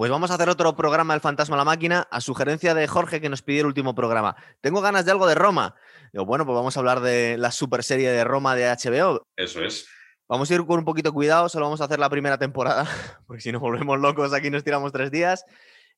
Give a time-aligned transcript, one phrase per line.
[0.00, 3.20] pues vamos a hacer otro programa del Fantasma a la Máquina a sugerencia de Jorge
[3.20, 4.34] que nos pidió el último programa.
[4.62, 5.74] Tengo ganas de algo de Roma.
[6.10, 9.28] Digo, bueno, pues vamos a hablar de la super serie de Roma de HBO.
[9.36, 9.86] Eso es.
[10.26, 12.86] Vamos a ir con un poquito de cuidado, solo vamos a hacer la primera temporada,
[13.26, 15.44] porque si nos volvemos locos aquí nos tiramos tres días.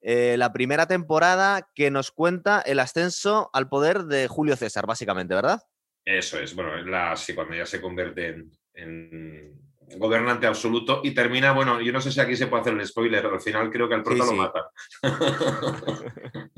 [0.00, 5.32] Eh, la primera temporada que nos cuenta el ascenso al poder de Julio César, básicamente,
[5.32, 5.60] ¿verdad?
[6.04, 9.62] Eso es, bueno, la, sí, cuando ya se convierte en,
[9.98, 13.26] gobernante absoluto y termina, bueno, yo no sé si aquí se puede hacer el spoiler,
[13.26, 14.70] al final creo que al prota lo mata.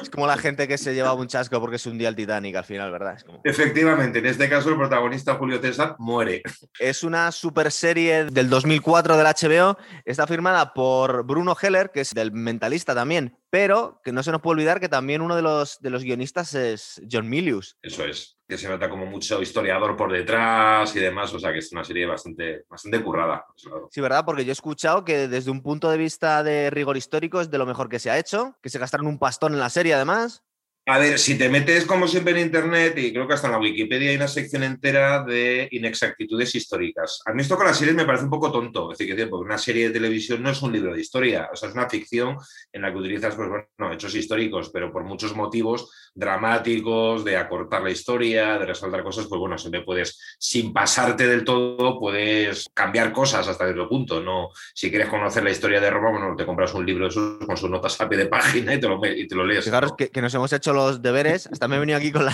[0.00, 2.56] Es como la gente que se lleva un chasco porque es un día el Titanic
[2.56, 3.18] al final, ¿verdad?
[3.44, 6.42] Efectivamente, en este caso el protagonista Julio César muere.
[6.78, 9.76] Es una super serie del 2004 del HBO.
[10.04, 14.40] Está firmada por Bruno Heller, que es del Mentalista también, pero que no se nos
[14.40, 17.76] puede olvidar que también uno de los, de los guionistas es John Milius.
[17.82, 21.60] Eso es, que se nota como mucho historiador por detrás y demás, o sea que
[21.60, 23.46] es una serie bastante, bastante currada.
[23.90, 24.24] Sí, ¿verdad?
[24.26, 27.56] Porque yo he escuchado que desde un punto de vista de rigor histórico es de
[27.56, 30.42] lo mejor que se ha hecho, que se gastaron un pastón en la serie además.
[30.84, 33.60] A ver, si te metes como siempre en Internet, y creo que hasta en la
[33.60, 37.22] Wikipedia hay una sección entera de inexactitudes históricas.
[37.24, 39.58] A mí esto con las series me parece un poco tonto, es decir, porque una
[39.58, 42.36] serie de televisión no es un libro de historia, o sea, es una ficción
[42.72, 47.80] en la que utilizas, pues bueno, hechos históricos, pero por muchos motivos dramáticos, de acortar
[47.84, 53.12] la historia, de resaltar cosas, pues bueno, siempre puedes, sin pasarte del todo, puedes cambiar
[53.12, 54.48] cosas hasta cierto punto, ¿no?
[54.74, 57.56] Si quieres conocer la historia de Roma, bueno, te compras un libro de esos con
[57.56, 59.64] sus notas a pie de página y te lo, y te lo lees.
[59.64, 62.24] Fijaros que, que nos hemos hecho los deberes, hasta me he venido aquí con,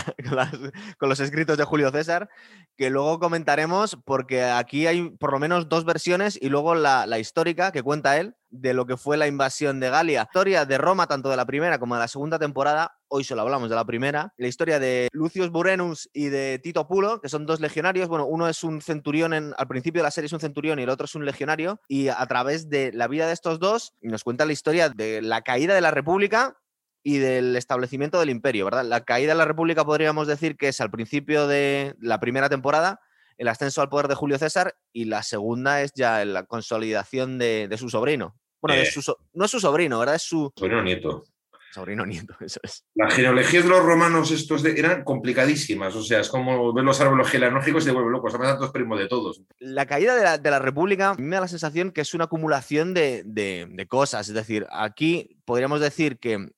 [1.09, 2.29] los escritos de Julio César,
[2.77, 7.19] que luego comentaremos porque aquí hay por lo menos dos versiones y luego la, la
[7.19, 10.23] histórica que cuenta él de lo que fue la invasión de Galia.
[10.23, 12.97] Historia de Roma, tanto de la primera como de la segunda temporada.
[13.09, 14.33] Hoy solo hablamos de la primera.
[14.37, 18.09] La historia de Lucius Burenus y de Tito Pulo, que son dos legionarios.
[18.09, 20.83] Bueno, uno es un centurión, en, al principio de la serie es un centurión y
[20.83, 21.81] el otro es un legionario.
[21.89, 25.43] Y a través de la vida de estos dos nos cuenta la historia de la
[25.43, 26.57] caída de la República
[27.03, 28.85] y del establecimiento del imperio, ¿verdad?
[28.85, 33.01] La caída de la República podríamos decir que es al principio de la primera temporada,
[33.37, 37.75] el ascenso al poder de Julio César, y la segunda es ya la consolidación de,
[37.79, 38.37] su sobrino.
[38.61, 38.89] Bueno, eh.
[39.33, 40.17] no es su sobrino, ¿verdad?
[40.17, 40.53] Es su...
[40.57, 41.25] Sobrino nieto.
[41.73, 42.85] Sobrino nieto, eso es.
[42.95, 47.29] Las genealogías de los romanos estos eran complicadísimas, o sea, es como ver los árboles
[47.29, 49.43] genealógicos y te vuelve locos, además tantos primos de todos.
[49.61, 52.95] La caída de la, de la, República me da la sensación que es una acumulación
[52.95, 56.49] de, de cosas, es decir, aquí podríamos decir que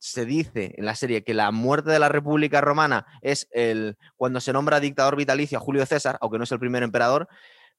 [0.00, 4.40] se dice en la serie que la muerte de la República Romana es el cuando
[4.40, 7.28] se nombra dictador vitalicio a Julio César, aunque no es el primer emperador,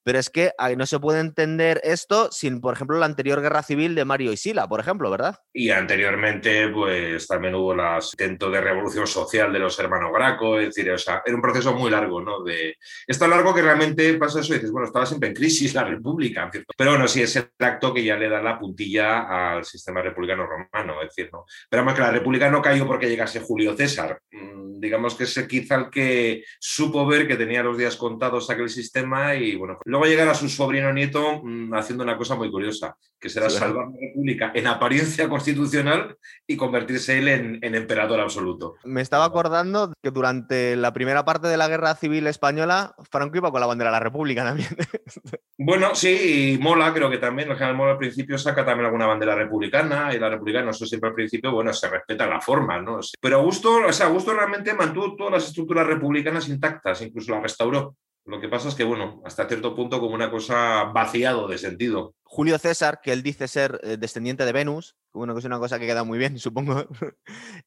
[0.04, 3.96] pero es que no se puede entender esto sin, por ejemplo, la anterior guerra civil
[3.96, 5.38] de Mario y Sila, por ejemplo, ¿verdad?
[5.54, 7.82] Y anteriormente, pues también hubo el
[8.12, 11.74] intento de revolución social de los hermanos Graco, es decir, o sea, era un proceso
[11.74, 12.44] muy largo, ¿no?
[12.44, 12.76] De...
[13.06, 15.84] Es tan largo que realmente pasa eso y dices, bueno, estaba siempre en crisis la
[15.84, 16.74] República, ¿cierto?
[16.78, 20.46] Pero bueno, sí es el acto que ya le da la puntilla al sistema republicano
[20.46, 21.46] romano, es decir, ¿no?
[21.70, 24.20] Pero además que la República no cayó porque llegase Julio César.
[24.32, 28.70] Mm, digamos que es quizá el que supo ver que tenía los días contados aquel
[28.70, 33.28] sistema y, bueno, Luego llegará su sobrino nieto mm, haciendo una cosa muy curiosa, que
[33.28, 36.16] será salvar la República en apariencia constitucional
[36.48, 38.76] y convertirse él en, emperador absoluto.
[38.86, 43.52] Me estaba acordando que durante la primera parte de la Guerra Civil Española, Franco iba
[43.52, 44.70] con la bandera de la República también.
[45.58, 49.08] bueno, sí, y Mola creo que también, el general Mola al principio saca también alguna
[49.08, 53.02] bandera republicana, y la republicana, eso siempre al principio, bueno, se respeta la forma, ¿no?
[53.20, 57.98] Pero Augusto, o sea, Augusto realmente mantuvo todas las estructuras republicanas intactas, incluso la restauró.
[58.26, 62.14] Lo que pasa es que, bueno, hasta cierto punto como una cosa vaciado de sentido.
[62.24, 65.80] Julio César, que él dice ser eh, descendiente de Venus, bueno, que es una cosa
[65.80, 66.86] que queda muy bien, supongo,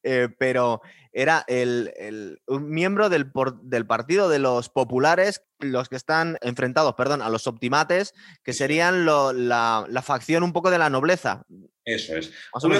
[0.03, 6.37] eh, pero era el, un miembro del, del, partido de los populares, los que están
[6.41, 8.13] enfrentados, perdón, a los optimates,
[8.43, 11.45] que serían la, la, facción un poco de la nobleza.
[11.85, 12.33] Eso es.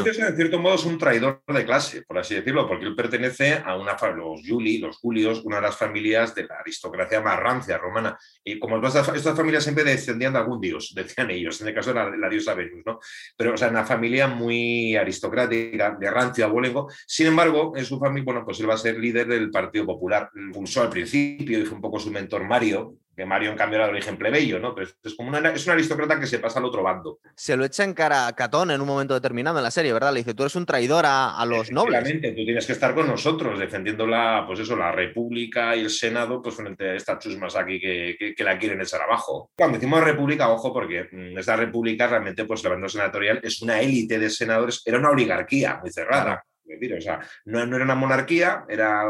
[0.03, 3.61] César, en cierto modo, es un traidor de clase, por así decirlo, porque él pertenece
[3.63, 7.77] a una los Juli, los Julios, una de las familias de la aristocracia más rancia
[7.77, 8.17] romana.
[8.43, 11.93] Y como todas estas, familias siempre descendían de algún dios, decían ellos, en el caso
[11.93, 12.99] de la, diosa Venus, ¿no?
[13.37, 16.89] Pero, o sea, una familia muy aristocrática, de rancio abolengo.
[17.05, 20.31] Sin embargo, en su familia, bueno, pues él va a ser líder del Partido Popular.
[20.51, 23.87] Pulsó al principio y fue un poco su mentor Mario, que Mario en cambio era
[23.87, 24.75] de origen plebeyo, ¿no?
[24.75, 27.19] Pero es como una, es un aristócrata que se pasa al otro bando.
[27.35, 30.13] Se lo echa en cara a Catón en un momento determinado en la serie, ¿verdad?
[30.13, 32.03] Le dice, tú eres un traidor a, los nobles.
[32.03, 36.41] tú tienes que estar con nosotros defendiendo la, pues eso, la República y el Senado,
[36.41, 39.51] pues frente a estas chusmas aquí que, que, la quieren echar abajo.
[39.55, 43.79] Cuando decimos República, ojo, porque mm, esta República realmente, pues la banda senatorial es una
[43.79, 46.43] élite de senadores, era una oligarquía muy cerrada.
[46.65, 49.03] o sea, no, no, era una monarquía, era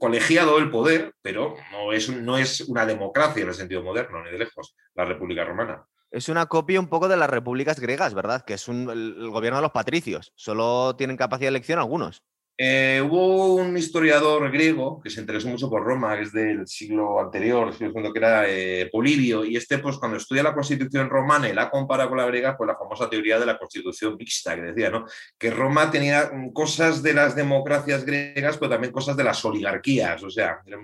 [0.00, 4.30] colegiado el poder, pero no es, no es una democracia en el sentido moderno, ni
[4.30, 5.84] de lejos, la República Romana.
[6.10, 8.42] Es una copia un poco de las repúblicas griegas, ¿verdad?
[8.44, 10.32] Que es el gobierno de los patricios.
[10.34, 12.24] Solo tienen capacidad de elección algunos.
[12.62, 17.18] Eh, hubo un historiador griego que se interesó mucho por Roma, que es del siglo
[17.18, 21.70] anterior, que era eh, Polibio, y este, pues cuando estudia la constitución romana y la
[21.70, 25.06] compara con la griega, pues la famosa teoría de la constitución mixta, que decía, ¿no?
[25.38, 30.28] Que Roma tenía cosas de las democracias griegas, pero también cosas de las oligarquías, o
[30.28, 30.78] sea, no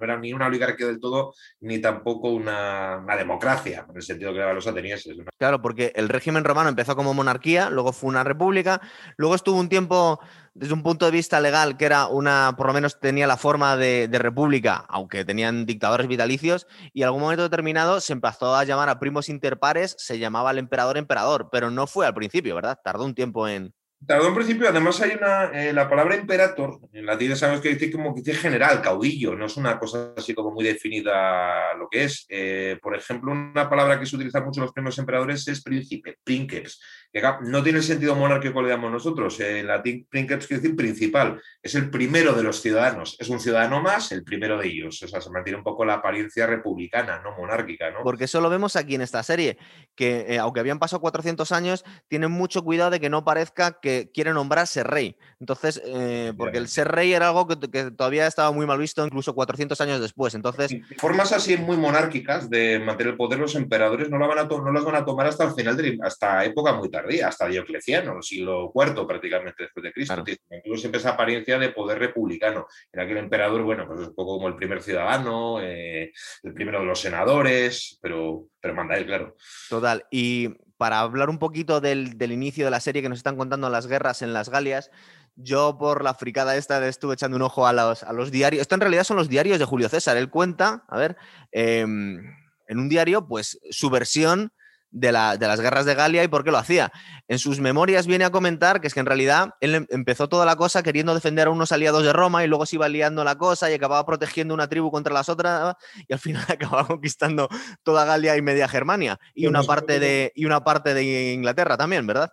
[0.00, 4.54] era ni una oligarquía del todo, ni tampoco una, democracia, en el sentido que eran
[4.54, 5.14] los atenienses.
[5.36, 8.80] Claro, porque el régimen romano empezó como monarquía, luego fue una república,
[9.18, 10.20] luego estuvo un tiempo
[10.58, 13.76] desde un punto de vista legal, que era una, por lo menos tenía la forma
[13.76, 18.88] de, república, aunque tenían dictadores vitalicios, y en algún momento determinado se empezó a llamar
[18.88, 22.78] a primos interpares, se llamaba el emperador emperador, pero no fue al principio, ¿verdad?
[22.82, 23.72] Tardó un tiempo en,
[24.06, 27.90] Tardó en principio, además hay una, eh, la palabra imperator, en latín sabemos que dice
[27.90, 32.04] como que dice general, caudillo, no es una cosa así como muy definida lo que
[32.04, 32.24] es.
[32.28, 36.16] Eh, por ejemplo, una palabra que se utiliza mucho en los primeros emperadores es príncipe,
[36.22, 36.80] princeps,
[37.12, 39.40] que no tiene sentido monárquico le damos nosotros.
[39.40, 43.82] En latín princeps quiere decir principal, es el primero de los ciudadanos, es un ciudadano
[43.82, 45.02] más, el primero de ellos.
[45.02, 48.04] O sea, se mantiene un poco la apariencia republicana, no monárquica, ¿no?
[48.04, 49.58] Porque eso lo vemos aquí en esta serie,
[49.96, 53.87] que eh, aunque habían pasado 400 años, tienen mucho cuidado de que no parezca que
[54.12, 55.16] quiere nombrarse rey.
[55.40, 57.56] Entonces, eh, porque el ser rey era algo que,
[57.90, 60.34] todavía estaba muy mal visto, incluso 400 años después.
[60.34, 64.44] Entonces, formas así muy monárquicas de mantener el poder, los emperadores no, la van a
[64.44, 68.20] no las van a tomar hasta el final, de, hasta época muy tardía, hasta Diocleciano,
[68.22, 70.24] siglo IV prácticamente después de Cristo.
[70.50, 72.66] Incluso siempre esa apariencia de poder republicano.
[72.92, 76.12] En aquel emperador, bueno, pues es un poco como el primer ciudadano, eh,
[76.42, 79.36] el primero de los senadores, pero, pero manda él, claro.
[79.68, 80.04] Total.
[80.10, 80.48] Y
[80.78, 84.22] para hablar un poquito del, inicio de la serie que nos están contando las guerras
[84.22, 84.90] en las Galias,
[85.36, 88.62] yo por la fricada esta estuve echando un ojo a los, diarios.
[88.62, 90.16] Esto en realidad son los diarios de Julio César.
[90.16, 91.16] Él cuenta, a ver,
[91.52, 92.22] em,
[92.66, 94.52] en un diario, pues su versión
[94.90, 96.92] de, las guerras de Galia y por qué lo hacía.
[97.26, 100.46] En sus memorias viene a comentar que es que en realidad él em, empezó toda
[100.46, 103.36] la cosa queriendo defender a unos aliados de Roma y luego se iba liando la
[103.36, 105.76] cosa y acababa protegiendo una tribu contra las otras
[106.06, 107.48] y al final acababa conquistando
[107.82, 112.06] toda Galia y media Germania y una parte de, y una parte de Inglaterra también,
[112.06, 112.30] ¿verdad?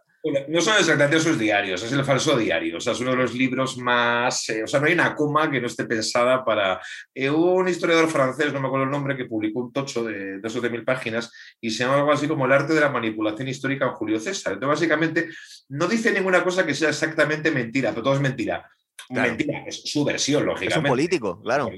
[0.47, 2.75] No son exactamente sus diarios, es el falso diario.
[2.75, 4.49] O es uno de los libros más.
[4.49, 6.81] Eh, o sea, no hay una coma que no esté pensada para.
[7.13, 10.47] Eh, un historiador francés, no me acuerdo el nombre, que publicó un tocho de, de
[10.47, 11.31] esos de mil páginas
[11.61, 14.53] y se llama algo así como El arte de la manipulación histórica en Julio César.
[14.53, 15.29] Entonces, básicamente,
[15.69, 18.69] no dice ninguna cosa que sea exactamente mentira, pero todo es mentira.
[19.09, 20.73] Mentira, es su versión, lógicamente.
[20.73, 21.69] Es un político, claro.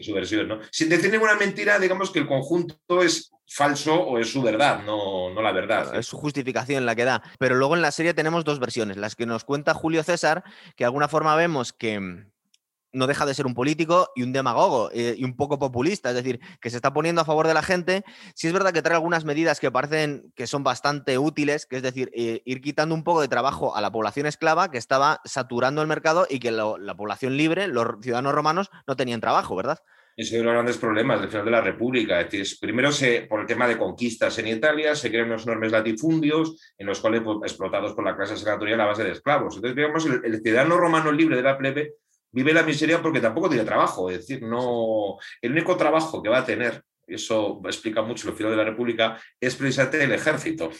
[0.00, 0.60] su versión, ¿no?
[0.70, 5.32] Sin decir ninguna mentira, digamos que el conjunto es falso o es su verdad, no,
[5.32, 5.96] no la verdad.
[5.96, 7.22] Es su justificación la que da.
[7.38, 8.96] Pero luego en la serie tenemos dos versiones.
[8.96, 10.42] Las que nos cuenta Julio César,
[10.76, 12.26] que de alguna forma vemos que
[12.96, 16.16] no deja de ser un político y un demagogo eh, y un poco populista, es
[16.16, 18.04] decir, que se está poniendo a favor de la gente.
[18.34, 21.82] Sí es verdad que trae algunas medidas que parecen que son bastante útiles, que es
[21.82, 25.82] decir, eh, ir quitando un poco de trabajo a la población esclava que estaba saturando
[25.82, 29.78] el mercado y que la población libre, los ciudadanos romanos, no tenían trabajo, ¿verdad?
[30.16, 32.20] Es uno de los grandes problemas del final de la República.
[32.22, 35.70] Es decir, primero, se, por el tema de conquistas en Italia, se crean unos enormes
[35.70, 39.56] latifundios en los cuales, pues, explotados por la clase senatorial a base de esclavos.
[39.56, 41.96] Entonces, digamos, el ciudadano romano libre de la plebe
[42.36, 44.10] vive la miseria porque tampoco tiene trabajo.
[44.10, 48.52] Es decir, no, el único trabajo que va a tener, eso explica mucho el final
[48.52, 50.70] de la República, es precisamente el ejército.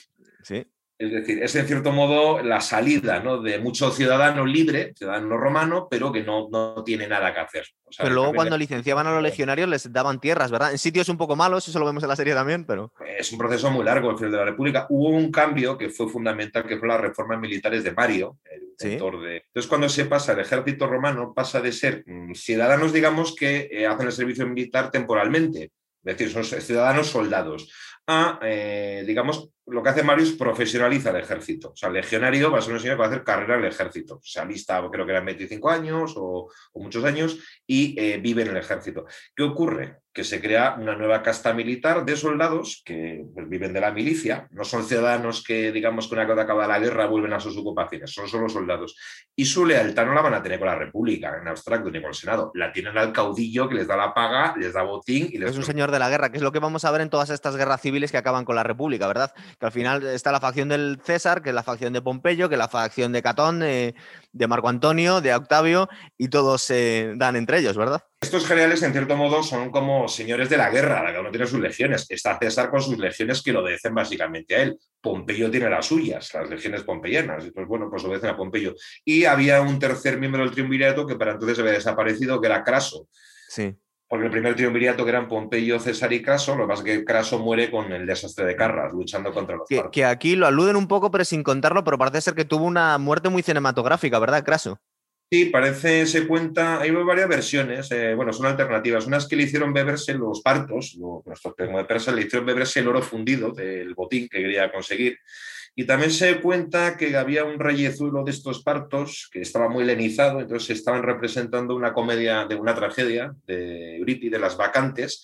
[0.42, 0.66] Sí.
[0.98, 3.40] Es decir, es en cierto modo la salida ¿no?
[3.40, 7.66] de mucho ciudadano libre, ciudadano romano, pero que no, no tiene nada que hacer.
[7.98, 10.72] pero luego cuando licenciaban a los legionarios les daban tierras, ¿verdad?
[10.72, 12.92] En sitios un poco malos, eso lo vemos en la serie también, pero...
[13.18, 14.86] Es un proceso muy largo el final de la República.
[14.90, 18.94] Hubo un cambio que fue fundamental, que fue las reformas militares de Mario, el de...
[18.94, 23.86] Entonces, cuando se pasa el ejército romano, pasa de ser mm, ciudadanos, digamos, que eh,
[23.86, 25.64] hacen el servicio militar temporalmente,
[26.04, 27.72] es decir, son ciudadanos soldados,
[28.06, 31.70] a, eh, digamos, lo que hace Mario es profesionaliza el ejército.
[31.70, 33.64] O sea, el legionario va a ser un señor que va a hacer carrera en
[33.64, 34.20] el ejército.
[34.22, 38.56] Se alista, creo que eran 25 años o, muchos años, y eh, vive en el
[38.58, 39.06] ejército.
[39.34, 39.98] ¿Qué ocurre?
[40.12, 44.48] Que se crea una nueva casta militar de soldados que pues, viven de la milicia.
[44.52, 48.12] No son ciudadanos que, digamos, que una vez acaba la guerra vuelven a sus ocupaciones,
[48.12, 48.96] son solo soldados.
[49.34, 52.10] Y su lealtad no la van a tener con la República, en abstracto, ni con
[52.10, 52.52] el Senado.
[52.54, 55.50] La tienen al caudillo que les da la paga, les da botín y les...
[55.50, 57.30] Es un señor de la guerra, que es lo que vamos a ver en todas
[57.30, 59.32] estas guerras civiles que acaban con la República, ¿verdad?
[59.58, 62.56] Que al final está la facción del César, que es la facción de Pompeyo, que
[62.56, 63.94] es la facción de Catón, de,
[64.48, 68.02] Marco Antonio, de Octavio, y todos se dan entre ellos, ¿verdad?
[68.20, 71.60] Estos generales, en cierto modo, son como señores de la guerra, cada uno tiene sus
[71.60, 72.06] legiones.
[72.08, 74.78] Está César con sus legiones que lo obedecen básicamente a él.
[75.00, 77.46] Pompeyo tiene las suyas, las legiones pompeyanas.
[77.46, 78.74] Y pues bueno, pues obedecen a Pompeyo.
[79.04, 83.08] Y había un tercer miembro del triunvirato que para entonces había desaparecido, que era Craso.
[83.48, 83.76] Sí
[84.08, 87.04] Porque el primer triunvirato que eran Pompeyo, César y Craso, lo que pasa es que
[87.04, 90.76] Craso muere con el desastre de Carras, luchando contra los que, que aquí lo aluden
[90.76, 94.44] un poco, pero sin contarlo, pero parece ser que tuvo una muerte muy cinematográfica, ¿verdad,
[94.44, 94.80] Craso?
[95.28, 99.08] Sí, parece, se cuenta, hay varias versiones, eh, bueno, son alternativas.
[99.08, 103.02] Unas que le hicieron beberse los partos, nuestros de persa le hicieron beberse el oro
[103.02, 105.18] fundido del botín que quería conseguir.
[105.78, 110.40] Y también se cuenta que había un reyezuelo de estos partos que estaba muy lenizado,
[110.40, 115.22] entonces estaban representando una comedia de una tragedia de Eurípides, Las Vacantes,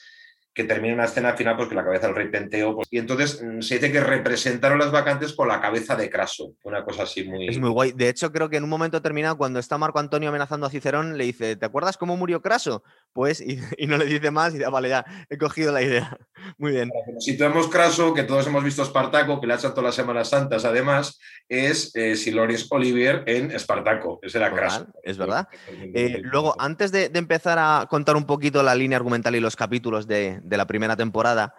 [0.54, 3.42] que termina una escena final pues que la cabeza del rey Penteo pues, y entonces
[3.42, 7.24] mm, se dice que representaron las vacantes con la cabeza de Craso, una cosa así
[7.24, 7.48] muy...
[7.48, 7.92] Es muy guay.
[7.92, 11.16] De hecho, creo que en un momento determinado, cuando está Marco Antonio amenazando a Cicerón,
[11.16, 12.82] le dice, ¿te acuerdas cómo murió Craso?
[13.12, 13.40] Pues,
[13.78, 16.16] y, no le dice más y dice, ah, vale, ya, he cogido la idea.
[16.58, 16.90] Muy bien.
[17.18, 20.30] Si tenemos Craso, que todos hemos visto Espartaco, que le ha hecho todas las Semanas
[20.30, 24.18] Santas, además, es eh, Siloris Olivier en Espartaco.
[24.22, 24.86] Ese era Craso.
[25.02, 25.48] Es verdad.
[25.68, 30.06] Eh, luego, antes de empezar a contar un poquito la línea argumental y los capítulos
[30.06, 31.54] de, de la primera temporada,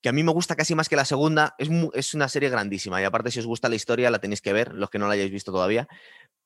[0.00, 1.54] que a mí me gusta casi más que la segunda.
[1.58, 4.52] Es, es, una serie grandísima y aparte si os gusta la historia la tenéis que
[4.52, 5.88] ver, los que no la hayáis visto todavía.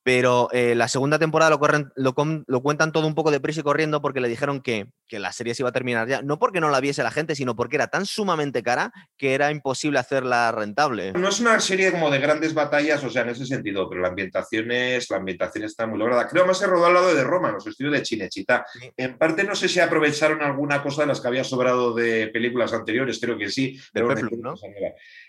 [0.04, 2.14] Pero eh, la segunda temporada lo, corren, lo,
[2.47, 5.54] lo, cuentan todo un poco deprisa y corriendo porque le dijeron que, que, la serie
[5.54, 6.23] se iba a terminar ya.
[6.23, 9.52] No porque no la viese la gente, sino porque era tan sumamente cara que era
[9.52, 11.12] imposible hacerla rentable.
[11.12, 14.09] No es una serie como de grandes batallas, o sea, en ese sentido, pero la
[14.09, 16.26] ambientación, es, la ambientación está muy lograda.
[16.26, 18.66] Creo más se rodó al lado de Roma, en los estudios de Chinechita.
[18.97, 22.73] En parte no sé si aprovecharon alguna cosa de las que había sobrado de películas
[22.73, 23.78] anteriores, creo que sí.
[23.92, 24.54] Pero ¿no?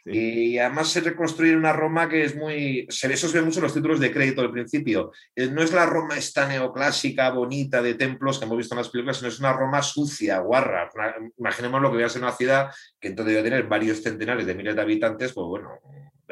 [0.06, 2.88] Y además se reconstruye una Roma que es muy...
[2.90, 5.12] Eso se ve mucho en los títulos de crédito al principio.
[5.36, 8.90] Eh, no es la Roma esta neoclásica, bonita, de templos que hemos visto en las
[8.90, 10.90] películas, sino es una Roma sucia, guarra.
[11.38, 14.56] Imaginemos lo que voy a ser una ciudad que entonces debe tener varios centenares de
[14.56, 15.70] miles de habitantes, pues bueno,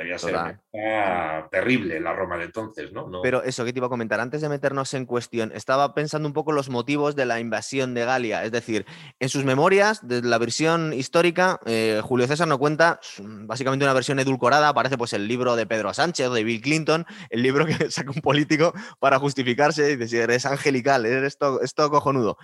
[0.02, 3.22] Debería ser terrible la Roma de entonces, ¿no?
[3.22, 6.34] Pero eso que te iba a comentar, antes de meternos en cuestión, estaba pensando un
[6.34, 8.44] poco los motivos de la invasión de Galia.
[8.44, 8.86] Es decir,
[9.20, 14.20] en sus memorias, de la versión histórica, eh, Julio César no cuenta básicamente una versión
[14.20, 14.70] edulcorada.
[14.70, 18.10] Aparece pues el libro de Pedro Sánchez o de Bill Clinton, el libro que saca
[18.10, 21.60] un político para justificarse y decir, eres angelical, eres todo,
[21.92, 22.38] cojonudo.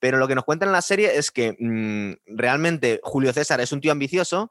[0.00, 3.70] Pero lo que nos cuentan en la serie es que mm, realmente Julio César es
[3.70, 4.50] un tío ambicioso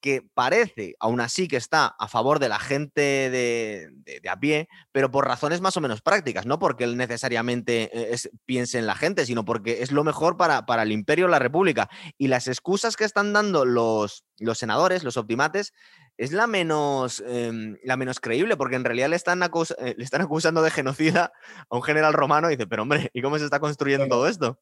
[0.00, 3.90] que parece, aún así, que está a favor de la gente de,
[4.28, 8.78] a pie, pero por razones más o menos prácticas, no porque él necesariamente eh, piense
[8.78, 11.88] en la gente, sino porque es lo mejor para, para el imperio, la república.
[12.16, 15.72] Y las excusas que están dando los, los senadores, los optimates,
[16.16, 20.20] es la menos, em, la menos creíble, porque en realidad le están, eh, le están
[20.20, 21.32] acusando de genocida
[21.70, 24.58] a un general romano y dice, pero hombre, ¿y cómo se está construyendo todo esto?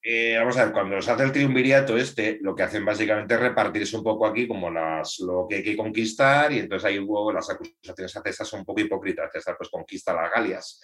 [0.00, 3.40] Eh, vamos a ver, cuando se hace el triunvirato este, lo que hacen básicamente es
[3.40, 7.32] repartirse un poco aquí como las, lo que hay que conquistar y entonces ahí hubo
[7.32, 9.32] las acusaciones a César son un poco hipócritas.
[9.32, 10.80] César pues conquista las Galias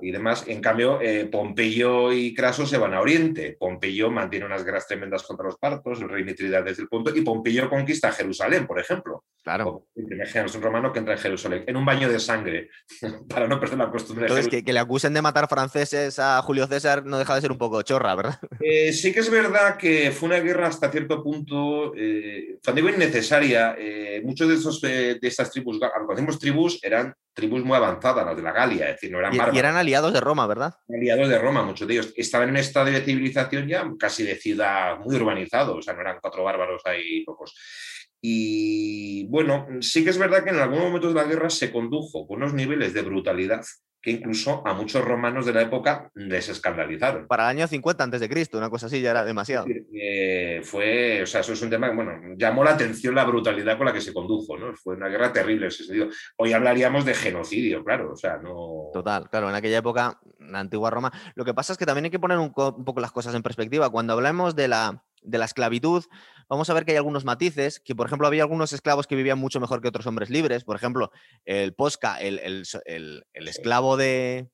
[0.00, 0.44] y demás.
[0.46, 3.56] En cambio, eh, Pompeyo y Craso se van a Oriente.
[3.58, 7.22] Pompeyo mantiene unas guerras tremendas contra los partos, el rey Mitridates desde el punto, y
[7.22, 9.24] Pompeyo conquista Jerusalén, por ejemplo.
[9.42, 9.88] Claro.
[9.92, 12.70] Primer un romano que entra en Jerusalén, en un baño de sangre,
[13.28, 14.26] para no perder la costumbre.
[14.26, 17.50] Entonces, que, que, le acusen de matar franceses a Julio César no deja de ser
[17.50, 18.38] un poco chorra, ¿verdad?
[18.64, 23.74] Eh, sí que es verdad que fue una guerra hasta cierto punto, eh, digo innecesaria.
[23.76, 28.36] Eh, muchos de, esos, de estas tribus, cuando decimos tribus, eran tribus muy avanzadas, las
[28.36, 30.74] de la Galia, es decir, no eran y, y eran aliados de Roma, ¿verdad?
[30.88, 32.12] Aliados de Roma, muchos de ellos.
[32.16, 36.00] Estaban en un estado de civilización ya casi de ciudad muy urbanizado, o sea, no
[36.02, 37.54] eran cuatro bárbaros ahí pocos.
[38.24, 42.26] Y bueno, sí que es verdad que en algún momento de la guerra se condujo
[42.26, 43.62] con unos niveles de brutalidad
[44.02, 47.28] que incluso a muchos romanos de la época les escandalizaron.
[47.28, 49.64] Para el año 50 antes de Cristo, una cosa así ya era demasiado.
[50.64, 53.86] fue, o sea, eso es un tema que, bueno, llamó la atención la brutalidad con
[53.86, 54.74] la que se condujo, ¿no?
[54.74, 56.08] Fue una guerra terrible en ese sentido.
[56.36, 58.90] Hoy hablaríamos de genocidio, claro, o sea, no...
[58.92, 61.12] Total, claro, en aquella época, la antigua Roma.
[61.36, 63.42] Lo que pasa es que también hay que poner un, un poco las cosas en
[63.42, 63.90] perspectiva.
[63.90, 66.04] Cuando hablamos de la de la esclavitud,
[66.48, 69.38] vamos a ver que hay algunos matices, que por ejemplo había algunos esclavos que vivían
[69.38, 71.10] mucho mejor que otros hombres libres, por ejemplo,
[71.44, 72.38] el Posca, el,
[73.34, 74.48] esclavo de,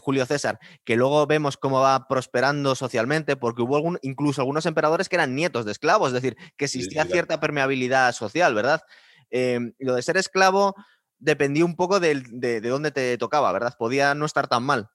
[0.00, 5.08] Julio César, que luego vemos cómo va prosperando socialmente, porque hubo algún, incluso algunos emperadores
[5.08, 8.82] que eran nietos de esclavos, es decir, que existía cierta permeabilidad social, ¿verdad?
[9.30, 10.74] Em, lo de ser esclavo
[11.18, 13.74] dependía un poco de, de dónde te tocaba, ¿verdad?
[13.78, 14.90] Podía no estar tan mal.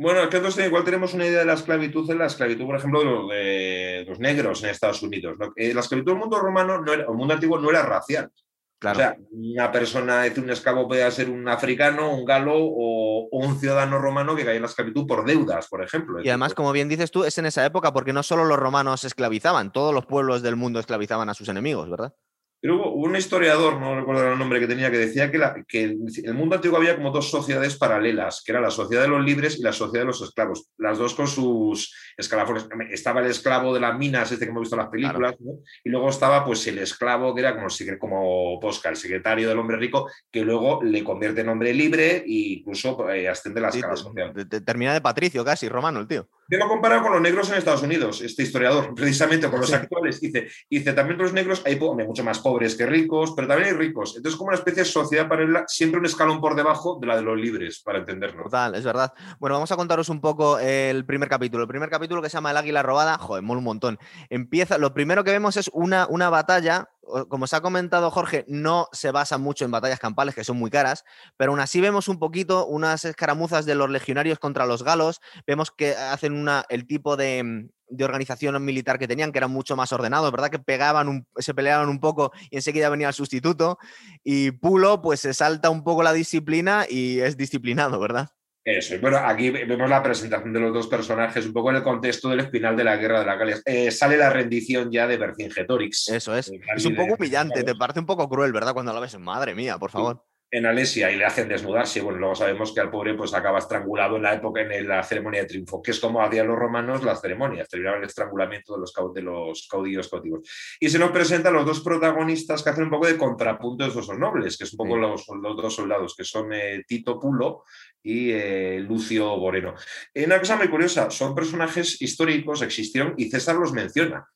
[0.00, 2.76] Bueno, es que entonces igual tenemos una idea de la esclavitud en la esclavitud, por
[2.76, 5.36] ejemplo, de los, negros en Estados Unidos.
[5.38, 8.30] La esclavitud del mundo romano, no era, el mundo antiguo no era racial.
[8.78, 8.96] Claro.
[8.96, 13.98] O sea, una persona, un esclavo podía ser un africano, un galo o, un ciudadano
[13.98, 16.22] romano que caía en la esclavitud por deudas, por ejemplo.
[16.24, 19.04] Y además, como bien dices tú, es en esa época porque no solo los romanos
[19.04, 22.14] esclavizaban, todos los pueblos del mundo esclavizaban a sus enemigos, ¿verdad?
[22.60, 26.06] Pero hubo un historiador, no recuerdo el nombre que tenía, que decía que, que en
[26.24, 29.58] el mundo antiguo había como dos sociedades paralelas, que era la sociedad de los libres
[29.58, 32.68] y la sociedad de los esclavos, las dos con sus escalafones.
[32.90, 35.36] Estaba el esclavo de las minas, este que hemos visto en las películas,
[35.82, 39.78] y luego estaba pues el esclavo que era como, como Posca, el secretario del hombre
[39.78, 44.34] rico, que luego le convierte en hombre libre e incluso eh, asciende la escala social.
[44.64, 46.28] Termina de patricio casi, romano el tío.
[46.50, 50.20] Yo lo comparo con los negros en Estados Unidos, este historiador, precisamente con los actuales.
[50.20, 54.16] Dice, dice, también los negros hay mucho más pobres que ricos, pero también hay ricos.
[54.16, 57.22] Entonces, como una especie de sociedad paralela, siempre un escalón por debajo de la de
[57.22, 58.42] los libres, para entenderlo.
[58.42, 59.12] Total, es verdad.
[59.38, 61.62] Bueno, vamos a contaros un poco el primer capítulo.
[61.62, 64.00] El primer capítulo que se llama El águila robada, joder, mola un montón.
[64.28, 66.88] Empieza, lo primero que vemos es una, una batalla
[67.28, 70.70] como se ha comentado Jorge, no se basa mucho en batallas campales, que son muy
[70.70, 71.04] caras,
[71.36, 75.70] pero aún así vemos un poquito unas escaramuzas de los legionarios contra los galos, vemos
[75.70, 80.30] que hacen una, el tipo de, organización militar que tenían, que eran mucho más ordenados,
[80.30, 80.50] ¿verdad?
[80.50, 83.78] Que pegaban, se peleaban un poco y enseguida venía el sustituto,
[84.22, 88.30] y Pulo pues se salta un poco la disciplina y es disciplinado, ¿verdad?
[88.78, 92.28] Eso, bueno, aquí vemos la presentación de los dos personajes, un poco en el contexto
[92.28, 93.60] del final de la Guerra de la Galia.
[93.64, 96.08] Eh, sale la rendición ya de Vercingetorix.
[96.08, 96.50] Eso es.
[96.76, 98.72] Es un poco humillante, te parece un poco cruel, ¿verdad?
[98.72, 102.00] Cuando lo ves, madre mía, por favor en Alesia y le hacen desnudarse.
[102.00, 105.42] Bueno, luego sabemos que al pobre pues acaba estrangulado en la época en la ceremonia
[105.42, 108.92] de triunfo, que es como hacían los romanos las ceremonias, terminaban el estrangulamiento de los,
[109.14, 110.48] de los caudillos cautivos.
[110.80, 114.08] Y se nos presentan los dos protagonistas que hacen un poco de contrapunto de esos
[114.18, 117.64] nobles, que es un poco los, los, dos soldados, que son eh, Tito Pulo
[118.02, 119.74] y eh, Lucio Boreno.
[120.14, 124.26] Una cosa muy curiosa, son personajes históricos, existieron y César los menciona.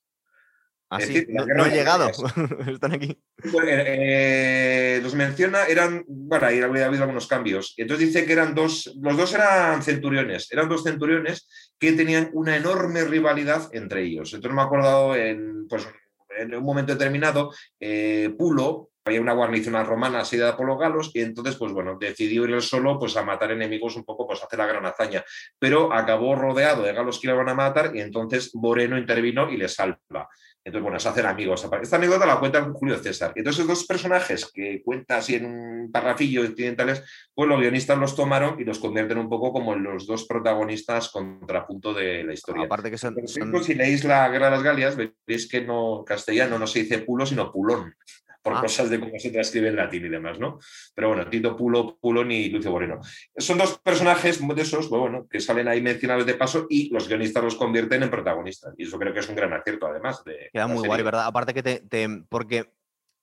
[0.97, 2.09] Así, no, he llegado,
[2.67, 3.19] están aquí.
[3.37, 7.75] Pues, eh, los menciona, eran, bueno, ahí había habido algunos cambios.
[7.77, 11.49] Entonces dice que eran dos, los dos eran centuriones, eran dos centuriones
[11.79, 14.33] que tenían una enorme rivalidad entre ellos.
[14.33, 15.89] Entonces me he acordado en, pues,
[16.37, 21.21] en un momento determinado, eh, Pulo, había una guarnición romana asediada por los galos y
[21.21, 24.47] entonces, pues bueno, decidió ir él solo pues, a matar enemigos un poco, pues a
[24.47, 25.23] hacer la gran hazaña.
[25.59, 29.59] Pero acabó rodeado de galos que le van a matar y entonces Moreno intervino y
[29.59, 30.29] le salva.
[30.65, 31.69] Entonces, bueno, se hacen amigos.
[31.83, 33.33] Esta anécdota la cuenta Julio César.
[33.37, 38.17] Entonces, esos dos personajes que cuenta así en un parrafillo occidentales, pues los guionistas los
[38.17, 42.65] tomaron y los convierten un poco como en los dos protagonistas contrapunto de la historia.
[42.65, 43.15] Aparte que son,
[43.63, 47.27] si leéis La Guerra de las Galias, veréis que no castellano no se dice pulo,
[47.27, 47.95] sino pulón
[48.45, 48.61] por ah.
[48.61, 50.59] cosas de cómo se transcribe en latín y demás, ¿no?
[50.95, 53.01] Pero bueno, Tito Pulo, Pulón y Lucio Moreno.
[53.39, 57.09] Son dos personajes de esos, pues bueno, que salen ahí mencionados de paso y los
[57.09, 58.75] guionistas los convierten en protagonistas.
[58.77, 60.23] Y eso creo que es un gran acierto, además.
[60.25, 61.25] De Queda muy guay, ¿verdad?
[61.25, 62.71] Aparte que te, porque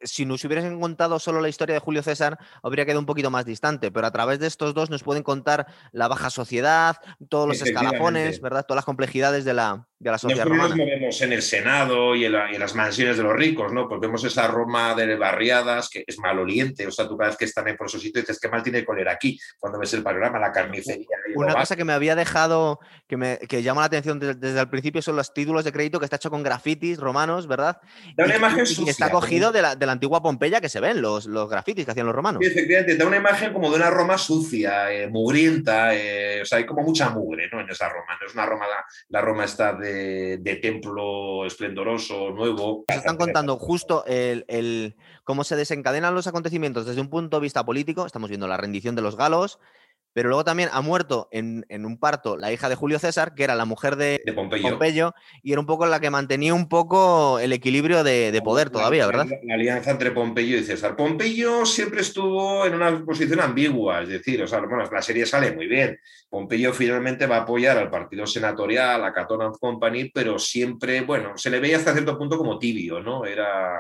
[0.02, 3.46] si nos hubieran contado solo la historia de Julio César, habría quedado un poquito más
[3.46, 6.98] distante, pero a través de estos dos nos pueden contar la baja sociedad,
[7.30, 8.66] todos los escalafones, ¿verdad?
[8.66, 12.26] Todas las complejidades de la, de la sociedad Nosotros nos movemos en el Senado y
[12.26, 13.88] en, las mansiones de los ricos, ¿no?
[13.88, 17.46] Pues vemos esa Roma de barriadas que es maloliente, o sea, tú cada vez que
[17.46, 20.52] están por esos sitios dices, qué mal tiene que aquí, cuando ves el panorama, la
[20.52, 21.08] carnicería.
[21.36, 25.02] Una cosa que me había dejado, que me que llama la atención desde, el principio
[25.02, 27.80] son los títulos de crédito que está hecho con grafitis romanos, ¿verdad?
[28.16, 31.50] Da una imagen y, está cogido de la antigua Pompeya que se ven, los, los
[31.50, 32.42] grafitis que hacían los romanos.
[32.44, 36.58] Sí, efectivamente, da una imagen como de una Roma sucia, eh, mugrienta, eh, o sea,
[36.58, 37.62] hay como mucha mugre ¿no?
[37.62, 38.18] en esa Roma.
[38.20, 38.66] No es una Roma,
[39.10, 39.91] la, Roma está de,
[40.62, 42.86] templo esplendoroso, nuevo.
[42.90, 47.66] Se están contando justo el, cómo se desencadenan los acontecimientos desde un punto de vista
[47.66, 48.06] político.
[48.06, 49.60] Estamos viendo la rendición de los galos,
[50.14, 53.56] pero luego también ha muerto en, un parto la hija de Julio César, que era
[53.56, 55.14] la mujer de, Pompeyo.
[55.44, 59.28] y era un poco la que mantenía un poco el equilibrio de, poder todavía, ¿verdad?
[59.44, 60.96] La, alianza entre Pompeyo y César.
[60.96, 65.54] Pompeyo siempre estuvo en una posición ambigua, es decir, o sea, bueno, la serie sale
[65.54, 66.00] muy bien.
[66.30, 71.50] Pompeyo finalmente va a apoyar al partido senatorial, a Catón Company, pero siempre, bueno, se
[71.50, 73.26] le veía hasta cierto punto como tibio, ¿no?
[73.26, 73.80] Era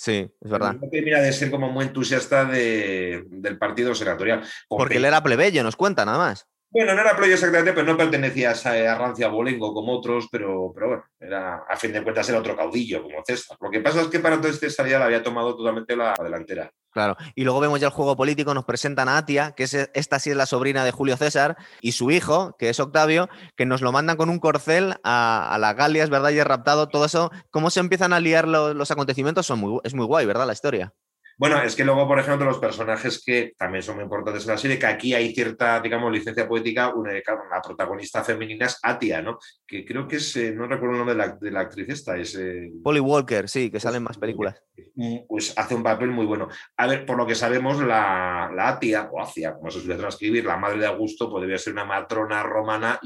[0.00, 0.76] Sí, es verdad.
[0.80, 4.42] No termina de ser como muy entusiasta del partido senatorial.
[4.66, 6.48] Porque él era plebeyo, nos cuenta nada más.
[6.70, 10.88] Bueno, no era plebeyo exactamente, pero no pertenecía a, Rancia Bolengo como otros, pero, pero
[10.88, 13.58] bueno, era, a fin de cuentas era otro caudillo como César.
[13.60, 16.72] Lo que pasa es que para entonces César ya le había tomado totalmente la delantera.
[16.92, 20.18] Claro, y luego vemos ya el juego político, nos presentan a Atia, que es, esta
[20.18, 23.80] sí es la sobrina de Julio César, y su hijo, que es Octavio, que nos
[23.80, 26.30] lo mandan con un corcel a, a las Galias, ¿verdad?
[26.30, 27.30] Y es raptado, todo eso.
[27.50, 29.46] ¿Cómo se empiezan a liar los, acontecimientos?
[29.46, 30.46] Son muy, es muy guay, ¿verdad?
[30.46, 30.92] La historia.
[31.40, 34.58] Bueno, es que luego, por ejemplo, los personajes que también son muy importantes en la
[34.58, 39.38] serie, que aquí hay cierta, digamos, licencia poética, una, la protagonista femenina es Atia, ¿no?
[39.66, 42.38] Que creo que es, eh, no recuerdo el nombre de la, actriz esta, es...
[42.84, 44.62] Polly Walker, sí, que sale en más películas.
[44.96, 46.48] mm, pues hace un papel muy bueno.
[46.76, 50.44] A ver, por lo que sabemos, la, la Atia, o Acia, como se suele transcribir,
[50.44, 53.00] la madre de Augusto, podría ser una matrona romana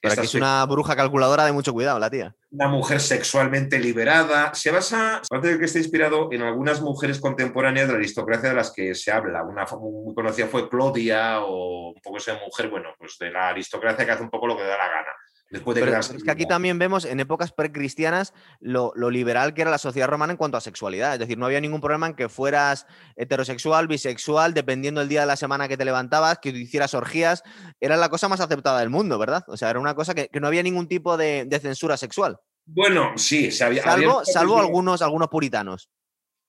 [0.00, 2.34] Pero aquí es una bruja calculadora de mucho cuidado, la tía.
[2.50, 4.54] Una mujer sexualmente liberada.
[4.54, 8.54] Se basa, aparte de que está inspirado en algunas mujeres contemporáneas de la aristocracia de
[8.54, 9.42] las que se habla.
[9.42, 14.04] Una muy conocida fue Claudia, o un poco esa mujer, bueno, pues de la aristocracia
[14.04, 15.10] que hace un poco lo que da la gana.
[15.54, 19.54] Después de Pero quedarse es que aquí también vemos en épocas precristianas lo, lo liberal
[19.54, 21.12] que era la sociedad romana en cuanto a sexualidad.
[21.14, 25.26] Es decir, no había ningún problema en que fueras heterosexual, bisexual, dependiendo del día de
[25.26, 27.42] la semana que te levantabas, que hicieras orgías.
[27.80, 29.44] Era la cosa más aceptada del mundo, ¿verdad?
[29.46, 32.36] O sea, era una cosa que, que no había ningún tipo de, de censura sexual.
[32.66, 35.88] Bueno, sí, se había, había- Salvo, salvo algunos, algunos puritanos.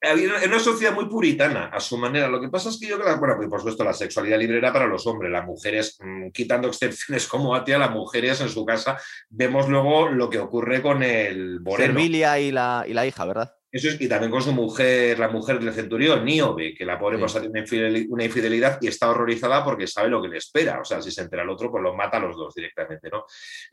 [0.06, 2.28] Había una sociedad muy puritana a su manera.
[2.28, 4.72] Lo que pasa es que yo creo bueno, pues, por supuesto, la sexualidad libre era
[4.72, 5.30] para los hombres.
[5.30, 10.30] Las mujeres, mm, quitando excepciones como Atia, las mujeres en su casa, vemos luego lo
[10.30, 11.94] que ocurre con el Moreno.
[11.94, 13.52] Servilia y la, y la hija, ¿verdad?
[13.72, 17.16] Eso es, y también con su mujer, la mujer del centurión, Níobe, que la pobre
[17.18, 17.20] Sí.
[17.22, 20.80] pues, infideli- una infidelidad y está horrorizada porque sabe lo que le espera.
[20.80, 23.26] O sea, si se entera el otro, pues los mata a los dos directamente, ¿no?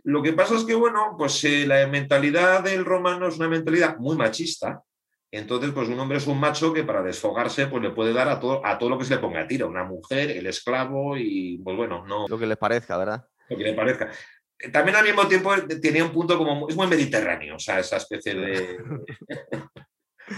[0.04, 3.96] Lo que pasa es que, bueno, pues eh, la mentalidad del romano es una mentalidad
[3.98, 4.82] muy machista.
[5.36, 8.40] Entonces, pues un hombre es un macho que para desfogarse, pues le puede dar a
[8.40, 9.68] todo, a todo lo que se le ponga a tiro.
[9.68, 13.26] Una mujer, el esclavo y, pues bueno, no Lo que les parezca, ¿verdad?
[13.50, 14.12] lo que le parezca.
[14.60, 17.80] Eh, También al mismo tiempo eh, tenía un punto como, es muy mediterráneo, o sea,
[17.80, 18.78] esa especie de...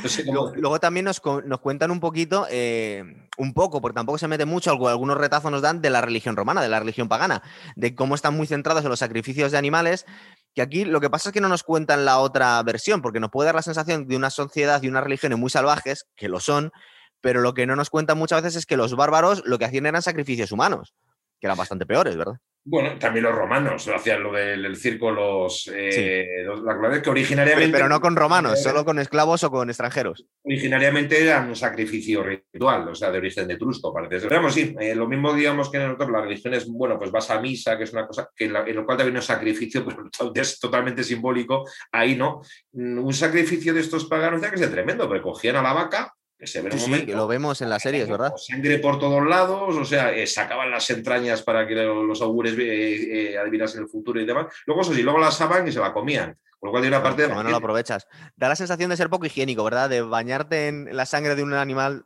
[0.03, 3.03] No sé cómo- Luego, luego también nos, nos cuentan un poquito, eh,
[3.37, 6.61] un poco, porque tampoco se mete mucho, algunos retazos nos dan de la religión romana,
[6.63, 7.43] de la religión pagana,
[7.75, 10.07] de cómo están muy centrados en los sacrificios de animales,
[10.55, 13.29] que aquí lo que pasa es que no nos cuentan la otra versión, porque nos
[13.29, 16.71] puede dar la sensación de una sociedad y unas religiones muy salvajes, que lo son,
[17.19, 19.85] pero lo que no nos cuentan muchas veces es que los bárbaros lo que hacían
[19.85, 20.95] eran sacrificios humanos,
[21.41, 22.37] que eran bastante peores, ¿verdad?
[22.67, 27.11] Bueno, también los romanos hacían lo del el circo, los, eh, los- la clave que
[27.11, 27.71] originariamente.
[27.77, 30.25] Pero no con romanos, Eh, solo con esclavos o con extranjeros.
[30.43, 34.19] Originariamente eran un sacrificio ritual, o sea, de origen etrusco, parece.
[34.27, 37.11] Pero vamos, sí, eh, lo mismo digamos que en nosotros la religión es, bueno, pues
[37.11, 39.21] vas a misa, que es una cosa que en, la- en lo cual también un
[39.21, 41.65] sacrificio, pero es totalmente simbólico.
[41.91, 42.41] Ahí no.
[42.73, 46.11] Mm, Un sacrificio de estos paganos ya que es tremendo, porque cogían a la vaca,
[46.45, 47.05] que se ve en Sí, un sí, momento.
[47.11, 48.33] que lo vemos en las series, ¿verdad?
[48.37, 53.31] Sangre por todos lados, o sea, eh, sacaban las entrañas para que los augures eh,
[53.33, 54.47] eh, adivinasen el futuro y demás.
[54.65, 56.37] Luego, eso sí, luego la asaban y se la comían.
[56.59, 57.27] Con lo cual, hay una parte de.
[57.29, 58.07] Por lo lo aprovechas.
[58.37, 59.89] Da la sensación de ser poco higiénico, ¿verdad?
[59.89, 62.05] De bañarte en la sangre de un animal.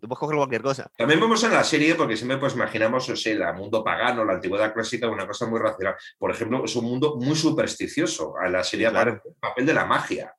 [0.00, 0.90] Tú puedes coger cualquier cosa.
[0.96, 4.34] También vemos en la serie, porque siempre pues imaginamos, o sea, el mundo pagano, la
[4.34, 5.96] antigüedad clásica, una cosa muy racional.
[6.18, 8.34] Por ejemplo, es un mundo muy supersticioso.
[8.38, 9.10] A la serie Sí, claro.
[9.12, 10.34] aparece el papel de la magia.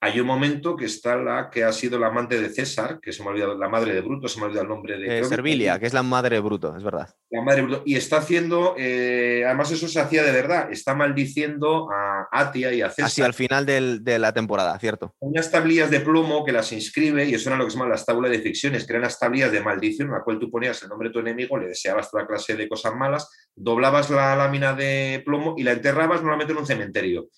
[0.00, 3.22] Hay un momento que está la que ha sido la amante de César, que se
[3.22, 5.20] me ha olvidado, la madre de Bruto, se me ha olvidado el nombre de...
[5.20, 7.08] Eh, Servilia, que es la madre de Bruto, es verdad.
[7.30, 7.82] La madre de Bruto.
[7.86, 12.82] Y está haciendo, eh, además eso se hacía de verdad, está maldiciendo a Atia y
[12.82, 13.06] a César.
[13.06, 15.14] Así al final del- de la temporada, ¿cierto?
[15.20, 18.04] unas tablillas de plomo que las inscribe, y eso era lo que se llama las
[18.04, 20.90] tablas de ficciones, que eran las tablillas de maldición, en la cual tú ponías el
[20.90, 25.22] nombre de tu enemigo, le deseabas toda clase de cosas malas, doblabas la lámina de
[25.24, 27.28] plomo y la enterrabas normalmente en un cementerio.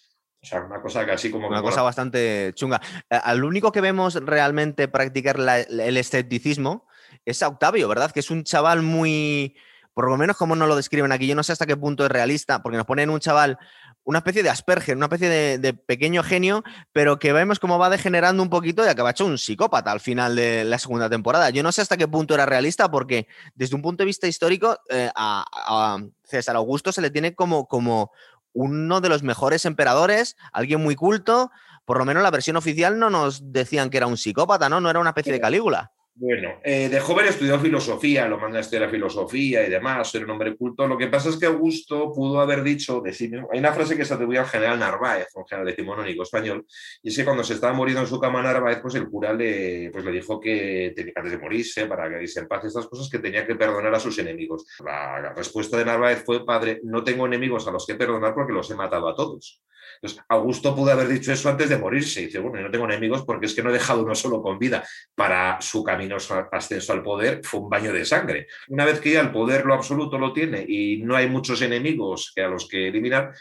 [0.47, 1.49] O sea, una cosa así como...
[1.49, 2.81] Una que, cosa bueno, bastante chunga.
[3.11, 6.87] Al único que vemos realmente practicar la- el escepticismo
[7.25, 8.13] es a Octavio, ¿verdad?
[8.13, 9.57] Que es un chaval muy.
[9.93, 12.13] Por lo menos como nos lo describen aquí, yo no sé hasta qué punto es
[12.13, 13.59] realista, porque nos ponen un chaval,
[14.05, 17.91] una especie de Asperger, una especie de, de pequeño genio, pero que vemos cómo va
[17.91, 21.51] degenerando un poquito y acaba hecho un psicópata al final de la segunda temporada.
[21.51, 24.79] Yo no sé hasta qué punto era realista, porque desde un punto de vista histórico,
[24.91, 28.13] eh, a, a César Augusto se le tiene como, como
[28.57, 31.53] uno de los mejores emperadores, alguien muy culto.
[31.85, 34.81] Por lo menos la versión oficial no nos decían que era un psicópata, ¿no?
[34.81, 35.93] No era una especie de Calígula.
[36.19, 40.31] Bueno, eh, de joven estudió filosofía, lo manda a estudiar filosofía y demás, era un
[40.31, 40.87] hombre culto.
[40.87, 43.99] Lo que pasa es que Augusto pudo haber dicho de sí mismo, hay una frase
[43.99, 46.65] que se atribuye al general Narváez, un general decimonónico español,
[47.03, 49.91] y es que cuando se estaba muriendo en su cama Narváez, pues el cura le,
[49.93, 53.19] pues le dijo que antes de morirse, para que irse en paz, estas cosas, que
[53.19, 54.65] tenía que perdonar a sus enemigos.
[54.83, 58.71] La respuesta de Narváez fue, padre, no tengo enemigos a los que perdonar porque los
[58.71, 59.63] he matado a todos.
[59.97, 62.23] Entonces, Augusto pudo haber dicho eso antes de morirse.
[62.23, 64.43] Y dice, bueno, yo no tengo enemigos porque es que no he dejado uno solo
[64.43, 64.85] con vida.
[65.15, 68.47] Para su camino su ascenso al poder fue un baño de sangre.
[68.69, 72.33] Una vez que ya el poder lo absoluto lo tiene y no hay muchos enemigos
[72.35, 73.33] que a los que eliminar,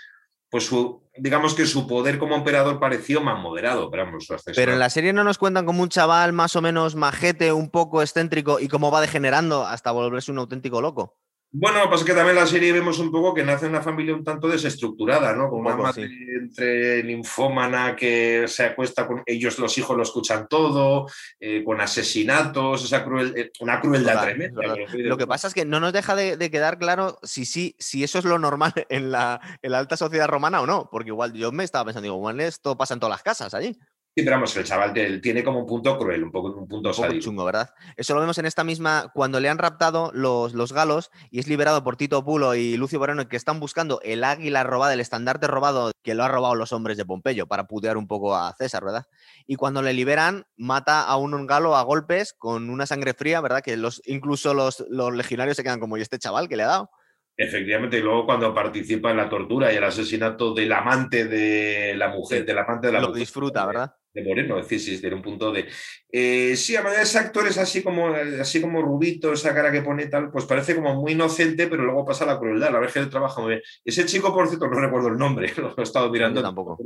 [0.50, 4.60] pues su, digamos que su poder como emperador pareció más moderado, pero vamos, su ascenso
[4.60, 7.70] Pero en la serie no nos cuentan como un chaval más o menos majete, un
[7.70, 11.18] poco excéntrico y cómo va degenerando hasta volverse un auténtico loco.
[11.58, 13.82] Bueno, lo que pasa es que también la serie vemos un poco que nace una
[13.82, 15.46] familia un tanto desestructurada, ¿no?
[15.46, 21.08] Poco, una madre entre linfómana que se acuesta con ellos, los hijos lo escuchan todo,
[21.40, 24.76] eh, con asesinatos, esa cruel, eh, una crueldad tremenda.
[24.92, 27.74] que Lo que pasa es que no nos deja de, de quedar claro si sí,
[27.80, 30.90] si eso es lo normal en la, en la alta sociedad romana o no.
[30.92, 33.78] Porque igual yo me estaba pensando, digo, igual esto pasa en todas las casas allí.
[34.18, 37.20] Sí, pero vamos, el chaval tiene como un punto cruel, un poco un punto un
[37.20, 37.72] chungo, ¿verdad?
[37.98, 41.50] Eso lo vemos en esta misma, cuando le han raptado los, los galos y es
[41.50, 45.48] liberado por Tito Pulo y Lucio Moreno, que están buscando el águila robada, el estandarte
[45.48, 48.86] robado que lo han robado los hombres de Pompeyo para putear un poco a César,
[48.86, 49.04] ¿verdad?
[49.48, 53.62] Y cuando le liberan, mata a un galo a golpes con una sangre fría, ¿verdad?
[53.62, 56.68] Que los, incluso los, los legionarios se quedan como, ¿y este chaval que le ha
[56.68, 56.90] dado?
[57.36, 62.08] Efectivamente, y luego cuando participa en la tortura y el asesinato del amante de la
[62.08, 63.20] mujer, del amante de la lo mujer.
[63.20, 63.94] disfruta, ¿verdad?
[64.16, 65.68] De Moreno, es decir, sí, tiene un punto de...
[66.10, 68.08] Eh, sí, a manera ese actor es así como,
[68.40, 72.06] así como rubito, esa cara que pone tal, pues parece como muy inocente, pero luego
[72.06, 73.62] pasa la crueldad, la que él trabaja muy bien.
[73.84, 76.42] Ese chico, por cierto, no recuerdo el nombre, lo he estado mirando.
[76.42, 76.78] tampoco.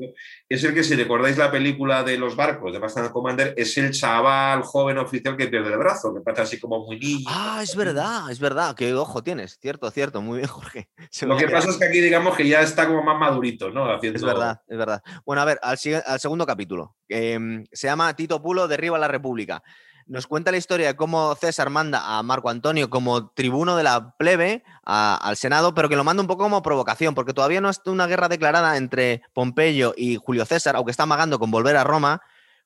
[0.49, 3.91] Es el que, si recordáis la película de los barcos de Bastante Commander, es el
[3.91, 7.25] chaval joven oficial que pierde el brazo, que pasa así como muy niño.
[7.29, 10.89] Ah, es verdad, es verdad, qué ojo tienes, cierto, cierto, muy bien, Jorge.
[11.21, 13.93] lo que pasa es que aquí digamos que ya está como más madurito, ¿no?
[14.01, 15.03] Es verdad, es verdad.
[15.23, 16.95] Bueno, a ver, al, al segundo capítulo.
[17.09, 19.63] Em, se llama Tito Pulo derriba la República.
[20.05, 24.15] Nos cuenta la historia de cómo César manda a Marco Antonio como tribuno de la
[24.17, 27.79] plebe al Senado, pero que lo manda un poco como provocación, porque todavía no es
[27.85, 32.21] una guerra declarada entre Pompeyo y Julio César, aunque está amagando con volver a Roma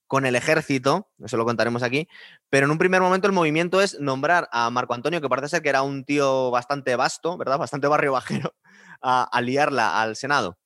[0.08, 2.08] con el ejército, eso lo contaremos aquí,
[2.50, 5.62] pero en un primer momento el movimiento es nombrar a Marco Antonio, que parece ser
[5.62, 7.58] que era un tío bastante vasto, ¿verdad?
[7.58, 8.54] Bastante barrio bajero,
[9.02, 10.58] a liarla al Senado.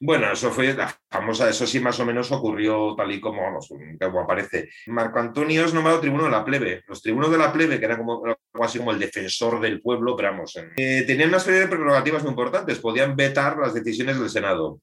[0.00, 3.58] Bueno, eso fue la famosa, eso sí más o menos ocurrió tal y como,
[4.20, 4.68] aparece.
[4.86, 6.82] Marco Antonio es nombrado tribuno de la plebe.
[6.86, 10.16] Los tribunos de la plebe, que era como algo así como el defensor del pueblo,
[10.16, 12.78] pero vamos, eh, tenían una serie de prerrogativas muy importantes.
[12.78, 14.80] Podían vetar las decisiones del Senado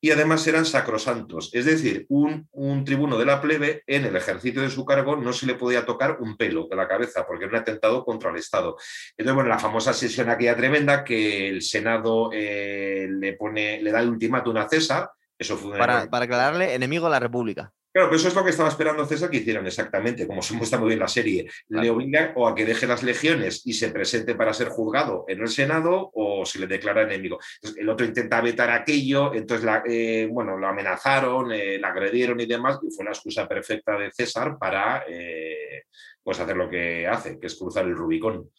[0.00, 2.48] y además eran sacrosantos, es decir, un,
[2.84, 6.18] tribuno de la plebe en el ejercicio de su cargo no se le podía tocar
[6.20, 8.76] un pelo de la cabeza porque era un atentado contra el Estado.
[9.16, 14.00] Entonces, bueno, la famosa sesión aquella tremenda que el Senado eh, le, pone, le da
[14.00, 17.72] el ultimátum a César, eso fue para, para aclararle, enemigo de la República.
[17.92, 20.78] Claro, pero eso es lo que estaba esperando César que hicieran exactamente, como se muestra
[20.78, 21.50] muy bien la serie.
[21.68, 25.40] Le obligan o a que deje las legiones y se presente para ser juzgado en
[25.40, 27.38] el Senado o se le declara enemigo.
[27.76, 32.78] el otro intenta vetar aquello, entonces eh, bueno, lo amenazaron, eh, la agredieron y demás,
[32.80, 35.84] y fue la excusa perfecta de César para eh,
[36.22, 38.50] pues hacer lo que hace, que es cruzar el Rubicón.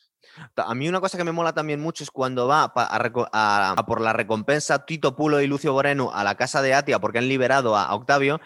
[0.55, 4.13] A mí una cosa que me mola también mucho es cuando va a, por la
[4.13, 7.93] recompensa Tito Pulo y Lucio Boreno a la casa de Atia porque han liberado a
[7.93, 8.39] Octavio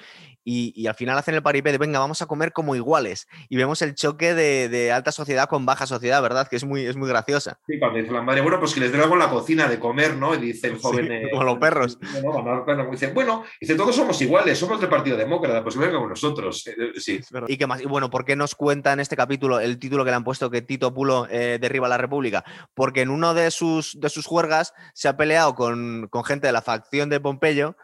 [0.47, 3.27] y, al final hacen el paripé de, venga, vamos a comer como iguales.
[3.49, 6.47] Y vemos el choque de, alta sociedad con baja sociedad, ¿verdad?
[6.47, 7.59] Que es muy, es muy graciosa.
[7.65, 9.79] Sí, cuando dice la madre, bueno, pues que les dé algo en la cocina de
[9.79, 10.35] comer, ¿no?
[10.35, 11.11] Y dice el joven...
[11.11, 11.97] Eh, como los perros.
[12.91, 16.67] dice, bueno, dice, todos somos iguales, somos del Partido Demócrata, pues venga con nosotros.
[16.67, 17.19] Eh, eh, sí.
[17.47, 17.81] ¿Y qué más?
[17.81, 20.51] Y bueno, ¿por qué nos cuenta en este capítulo el título que le han puesto
[20.51, 22.43] que Tito Pulo derriba la República?
[22.75, 26.53] Porque en uno de sus, de sus juergas se ha peleado con, con gente de
[26.53, 27.75] la facción de Pompeyo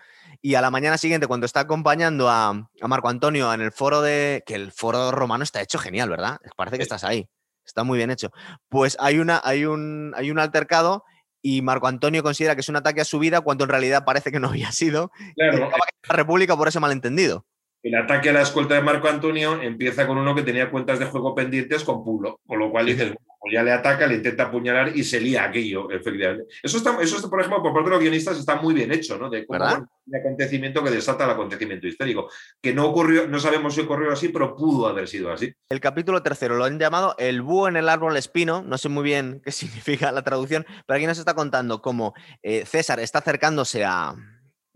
[0.41, 4.43] y a la mañana siguiente, cuando está acompañando a, Marco Antonio en el foro de.
[4.45, 6.39] que el foro romano está hecho genial, ¿verdad?
[6.55, 7.29] Parece que estás ahí.
[7.63, 8.31] Está muy bien hecho.
[8.67, 11.03] Pues hay, una, hay, un, hay un altercado
[11.43, 14.31] y Marco Antonio considera que es un ataque a su vida cuando en realidad parece
[14.31, 15.11] que no había sido.
[15.35, 15.69] Claro.
[16.09, 17.45] la República por ese malentendido.
[17.83, 21.05] El ataque a la escolta de Marco Antonio empieza con uno que tenía cuentas de
[21.05, 24.95] juego pendientes con Pulo, con lo cual dices, pues ya le ataca, le intenta apuñalar
[24.95, 26.45] y se lía aquello, efectivamente.
[26.61, 29.31] Eso, está, eso por ejemplo, por parte de los guionistas está muy bien hecho, ¿no?
[29.31, 29.65] De cómo
[30.05, 32.29] un acontecimiento que desata el acontecimiento histórico,
[32.61, 35.51] que no ocurrió, no sabemos si ocurrió así, pero pudo haber sido así.
[35.69, 39.03] El capítulo tercero lo han llamado El búho en el árbol espino, no sé muy
[39.03, 42.13] bien qué significa la traducción, pero aquí nos está contando cómo
[42.43, 44.13] eh, César está acercándose a,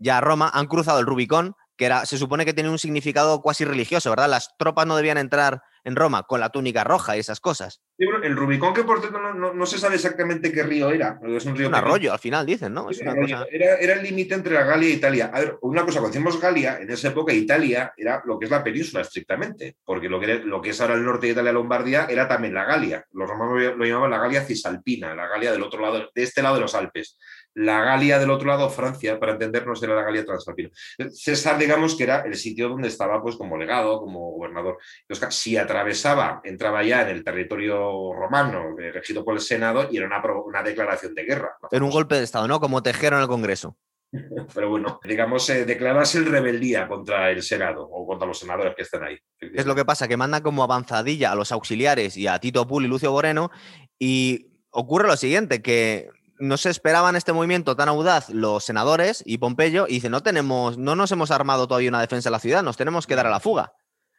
[0.00, 3.42] ya a Roma, han cruzado el Rubicón, que era, se supone que tiene un significado
[3.42, 4.28] cuasi religioso, ¿verdad?
[4.28, 7.80] Las tropas no debían entrar en Roma con la túnica roja y esas cosas.
[7.96, 11.20] el Rubicón, que por cierto no, se sabe exactamente qué río era.
[11.22, 12.88] Es un, río arroyo, al final dicen, ¿no?
[12.90, 15.30] era, el límite entre la Galia e Italia.
[15.32, 18.50] A ver, una cosa, cuando decimos Galia, en esa época Italia era lo que es
[18.50, 22.06] la península estrictamente, porque lo que, lo que es ahora el norte de Italia, Lombardía,
[22.10, 23.06] era también la Galia.
[23.12, 26.56] Los romanos lo llamaban la Galia cisalpina, la Galia del otro lado, de este lado
[26.56, 27.16] de los Alpes
[27.56, 30.68] la Galia del otro lado, Francia, para entendernos, era la Galia transalpina.
[31.10, 34.76] César, digamos que era el sitio donde estaba pues, como legado, como gobernador.
[35.08, 40.06] Entonces, si atravesaba, entraba ya en el territorio romano, regido por el Senado, y era
[40.06, 41.56] una, declaración de guerra.
[41.70, 42.60] Era un golpe de Estado, ¿no?
[42.60, 43.78] Como tejero en el Congreso.
[44.54, 48.82] Pero bueno, digamos, eh, declararse el rebeldía contra el Senado o contra los senadores que
[48.82, 49.18] estén ahí.
[49.40, 52.84] Es lo que pasa, que manda como avanzadilla a los auxiliares y a Tito Pul
[52.84, 53.50] y Lucio Boreno
[53.98, 59.38] y ocurre lo siguiente, que no se esperaban este movimiento tan audaz los senadores y
[59.38, 62.62] Pompeyo y dice, no tenemos, no nos hemos armado todavía una defensa de la ciudad,
[62.62, 63.72] nos tenemos que dar a la fuga.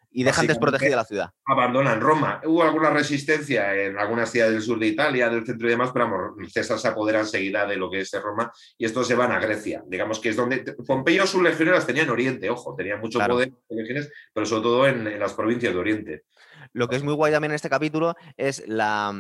[0.10, 1.30] y dejan desprotegida la ciudad.
[1.46, 2.42] Abandonan Roma.
[2.46, 6.10] Hubo alguna resistencia en algunas ciudades del sur de Italia, del centro y demás, pero
[6.10, 9.40] vamos, César se apodera enseguida de lo que es Roma y estos se van a
[9.40, 9.84] Grecia.
[9.86, 13.52] Digamos que es donde Pompeyo sus legiones las tenía en Oriente, ojo, tenía mucho poder
[13.70, 16.24] legiones, pero sobre todo en las provincias de Oriente.
[16.74, 19.14] Lo que es muy guay también en este capítulo es la,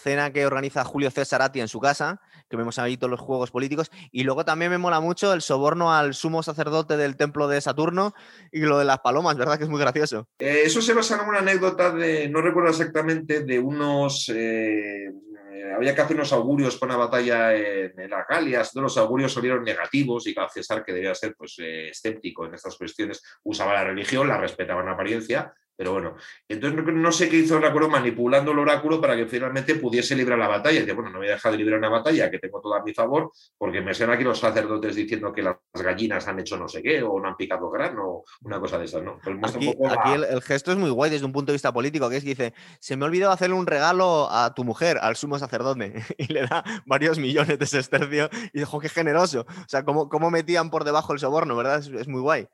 [0.00, 3.50] cena que organiza Julio César Ati en su casa, que vemos ahí todos los juegos
[3.50, 3.90] políticos.
[4.10, 8.14] Y luego también me mola mucho el soborno al sumo sacerdote del templo de Saturno
[8.52, 9.58] y lo de las palomas, ¿verdad?
[9.58, 10.28] Que es muy gracioso.
[10.38, 14.28] Eh, eso se basa en una anécdota de, no recuerdo exactamente, de unos.
[14.34, 15.10] Eh,
[15.52, 19.64] eh, había que hacer unos augurios para una batalla en, las Galias, los augurios salieron
[19.64, 24.38] negativos y César, que debía ser pues, escéptico en estas cuestiones, usaba la religión, la
[24.38, 26.14] respetaba en apariencia, pero bueno,
[26.46, 30.38] entonces no, sé qué hizo el oráculo manipulando el oráculo para que finalmente pudiese librar
[30.38, 30.78] la batalla.
[30.78, 32.92] Dice, bueno, no voy a dejar de librar una batalla que tengo todo a mi
[32.92, 36.82] favor, porque me suenan aquí los sacerdotes diciendo que las gallinas han hecho no sé
[36.82, 39.18] qué, o no han picado grano, una cosa de esas, ¿no?
[39.24, 39.72] Pues aquí,
[40.12, 42.54] el, gesto es muy guay desde un punto de vista político, que es que dice,
[42.78, 46.42] se me ha olvidado hacerle un regalo a tu mujer, al sumo sacerdote, y le
[46.42, 49.46] da varios millones de sestercio, y dijo, qué generoso.
[49.48, 51.78] O sea, cómo, cómo metían por debajo el soborno, ¿verdad?
[51.78, 52.48] es muy guay.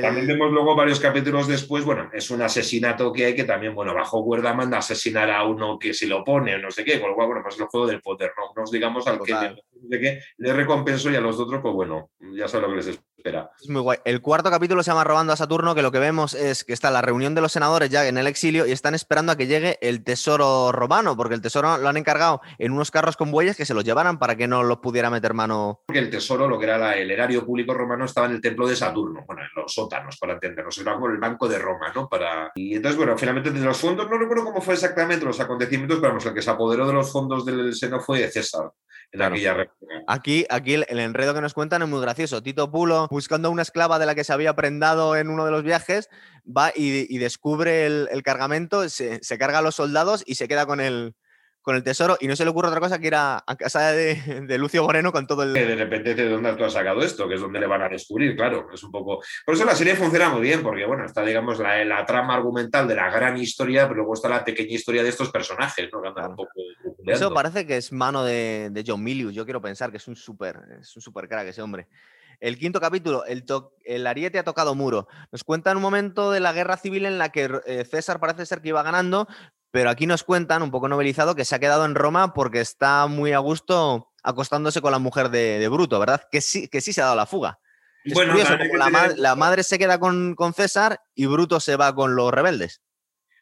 [0.00, 3.92] También vemos luego varios capítulos después, bueno, es un asesinato que hay que también, bueno,
[3.92, 7.10] bajo cuerda manda asesinar a uno que se lo opone o no sé qué, con
[7.10, 9.34] lo cual, bueno, pues el juego del poder, no nos digamos al que
[9.82, 12.86] de que le recompenso y a los otros, pues bueno, ya sabes lo que les
[12.88, 13.50] espera.
[13.60, 13.98] Es muy guay.
[14.04, 16.90] El cuarto capítulo se llama Robando a Saturno, que lo que vemos es que está
[16.90, 19.78] la reunión de los senadores ya en el exilio y están esperando a que llegue
[19.80, 23.64] el tesoro romano, porque el tesoro lo han encargado en unos carros con bueyes que
[23.64, 25.82] se los llevaran para que no los pudiera meter mano.
[25.86, 28.76] Porque el tesoro, lo que era el erario público romano, estaba en el templo de
[28.76, 32.08] Saturno, bueno, en los sótanos, para entendernos, era como el banco de Roma, ¿no?
[32.08, 32.50] Para...
[32.54, 36.10] Y entonces, bueno, finalmente de los fondos, no recuerdo cómo fue exactamente los acontecimientos, pero
[36.10, 38.70] vamos, el que se apoderó de los fondos del seno fue César.
[40.06, 42.42] Aquí, aquí el, enredo que nos cuentan es muy gracioso.
[42.42, 45.62] Tito Pulo, buscando una esclava de la que se había prendado en uno de los
[45.62, 46.08] viajes,
[46.44, 50.80] va y, descubre el, cargamento, se, se, carga a los soldados y se queda con
[50.80, 51.14] el,
[51.62, 54.58] con el tesoro y no se le ocurre otra cosa que ir a, casa de,
[54.58, 55.52] Lucio Moreno con todo el...
[55.52, 57.28] De repente, ¿de dónde tú has sacado esto?
[57.28, 58.68] Que es donde le van a descubrir, claro.
[58.72, 59.22] Es un poco...
[59.46, 62.86] Por eso la serie funciona muy bien, porque bueno, está, digamos, la, la trama argumental
[62.88, 66.02] de la gran historia, pero luego está la pequeña historia de estos personajes, ¿no?
[67.06, 69.34] eso parece que es mano de, John Milius.
[69.34, 71.88] Yo quiero pensar que es un súper es un super crack ese hombre.
[72.40, 73.44] El quinto capítulo, el,
[73.84, 75.06] el, ariete ha tocado muro.
[75.30, 78.60] Nos cuentan un momento de la guerra civil en la que eh, César parece ser
[78.60, 79.28] que iba ganando,
[79.72, 83.06] pero aquí nos cuentan, un poco novelizado, que se ha quedado en Roma porque está
[83.06, 86.22] muy a gusto acostándose con la mujer de, Bruto, ¿verdad?
[86.30, 87.58] Que sí, que sí se ha dado la fuga.
[88.12, 88.34] bueno,
[89.16, 92.82] la, madre se queda con, con César y Bruto se va con los rebeldes.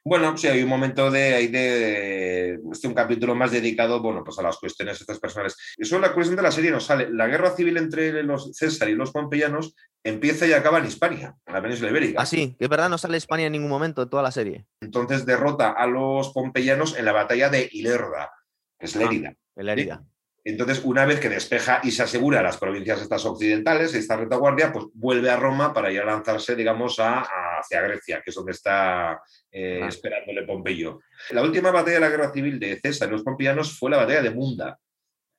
[0.02, 4.38] Bueno, sí, hay un momento de, hay de este un capítulo más dedicado, bueno, pues
[4.38, 5.56] a las cuestiones estas personales.
[5.76, 7.10] Eso la cuestión de la serie nos sale.
[7.10, 11.54] La guerra civil entre los César y los pompeyanos empieza y acaba en Hispania, en
[11.54, 12.22] la península ibérica.
[12.22, 14.64] Ah, sí, que es verdad, no sale España en ningún momento de toda la serie.
[14.80, 18.32] Entonces derrota a los pompeyanos en la batalla de Ilerda,
[18.78, 19.34] que es Lérida.
[19.56, 20.02] Ah, Lérida.
[20.42, 24.86] Entonces, una vez que despeja y se asegura las provincias estas occidentales, esta retaguardia, pues
[24.94, 27.26] vuelve a Roma para ir a lanzarse, digamos, a,
[27.60, 29.20] hacia Grecia, que es donde está
[29.50, 31.00] eh, esperándole Pompeyo.
[31.30, 34.22] La última batalla de la guerra civil de César y los pompeyanos fue la batalla
[34.22, 34.78] de Munda,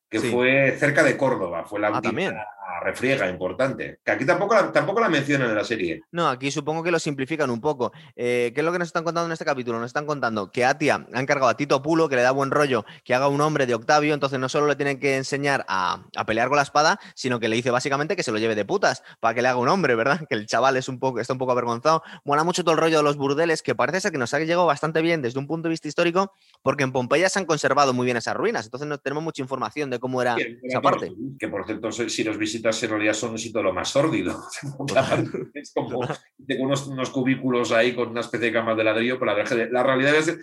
[0.09, 2.45] que fue cerca de Córdoba, fue la ah, última
[2.79, 6.01] refriega importante, que aquí tampoco la, tampoco la mencionan en la serie.
[6.11, 7.91] No, aquí supongo que lo simplifican un poco.
[8.15, 9.79] Eh, ¿Qué es lo que nos están contando en este capítulo?
[9.79, 12.85] Nos están contando que Atia ha encargado a Tito Pulo, que le da buen rollo,
[13.03, 16.47] que haga un hombre de Octavio, entonces no solo le tienen que enseñar a, pelear
[16.47, 19.33] con la espada, sino que le dice básicamente que se lo lleve de putas, para
[19.33, 20.19] que le haga un hombre, ¿verdad?
[20.31, 22.03] Que el chaval es un poco, está un poco avergonzado.
[22.23, 24.65] Mola mucho todo el rollo de los burdeles, que parece ser que nos ha llegado
[24.65, 28.05] bastante bien desde un punto de vista histórico, porque en Pompeya se han conservado muy
[28.05, 31.11] bien esas ruinas, entonces no tenemos mucha información de cómo era esa parte.
[31.39, 34.43] Que por cierto, si los visitas en realidad son un sitio lo más sórdido.
[35.53, 36.07] es como
[36.45, 40.15] tengo unos, cubículos ahí con una especie de camas de ladrillo, pero la, la realidad
[40.15, 40.37] es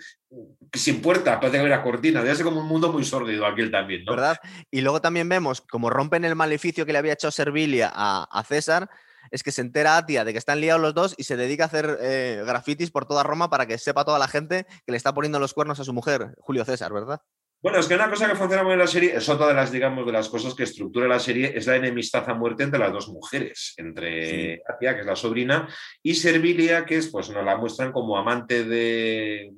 [0.71, 3.71] que sin puerta, parece que una cortina, debe ser como un mundo muy sórdido aquel
[3.71, 4.11] también, ¿no?
[4.11, 4.37] ¿Verdad?
[4.69, 8.89] Y luego también vemos como rompen el maleficio que le había hecho Servilia a, César,
[9.31, 11.67] es que se entera Atia de que están liados los dos y se dedica a
[11.67, 15.13] hacer eh, grafitis por toda Roma para que sepa toda la gente que le está
[15.13, 17.21] poniendo los cuernos a su mujer, Julio César, ¿verdad?
[17.61, 19.53] Bueno, es que una cosa que funciona muy bien en la serie, es otra de
[19.53, 22.79] las, digamos, de las cosas que estructura la serie, es la enemistad a muerte entre
[22.79, 25.67] las dos mujeres, entre Atia, que es la sobrina,
[26.01, 29.51] y Servilia, que es, pues nos la muestran como amante de,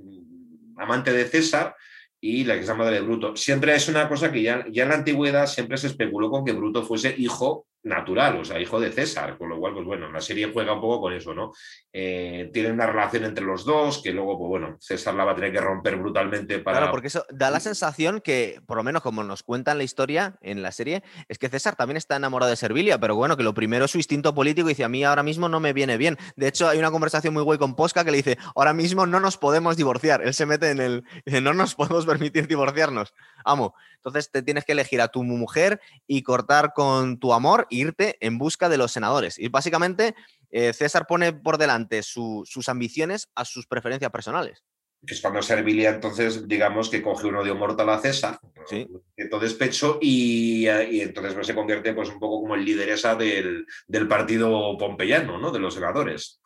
[0.77, 1.75] amante de César,
[2.19, 3.35] y la que se llama de Bruto.
[3.35, 6.53] Siempre es una cosa que ya, ya en la antigüedad siempre se especuló con que
[6.53, 10.21] Bruto fuese hijo natural, o sea, hijo de César, con lo cual, pues bueno, la
[10.21, 11.51] serie juega un poco con eso, ¿no?
[11.91, 15.35] Eh, tienen una relación entre los dos que luego, pues bueno, César la va a
[15.35, 16.77] tener que romper brutalmente para...
[16.77, 20.37] Claro, porque eso da la sensación que, por lo menos como nos cuentan la historia
[20.41, 23.53] en la serie, es que César también está enamorado de Servilia, pero bueno, que lo
[23.53, 26.17] primero es su instinto político y dice, a mí ahora mismo no me viene bien.
[26.35, 29.19] De hecho, hay una conversación muy guay con Posca que le dice, ahora mismo no
[29.19, 30.21] nos podemos divorciar.
[30.21, 31.03] Él se mete en el...
[31.25, 33.13] Dice, no nos podemos permitir divorciarnos.
[33.43, 33.73] Amo.
[33.95, 38.37] Entonces te tienes que elegir a tu mujer y cortar con tu amor irte en
[38.37, 39.39] busca de los senadores.
[39.39, 40.15] Y básicamente
[40.51, 44.63] eh, César pone por delante sus ambiciones a sus preferencias personales.
[45.07, 48.87] Es cuando Servilia entonces, digamos que coge un odio mortal a César, sí.
[49.31, 53.65] todo despecho, y, y, entonces pues, se convierte pues, un poco como el lideresa del,
[53.87, 55.51] del partido pompeyano, ¿no?
[55.51, 56.40] de los senadores.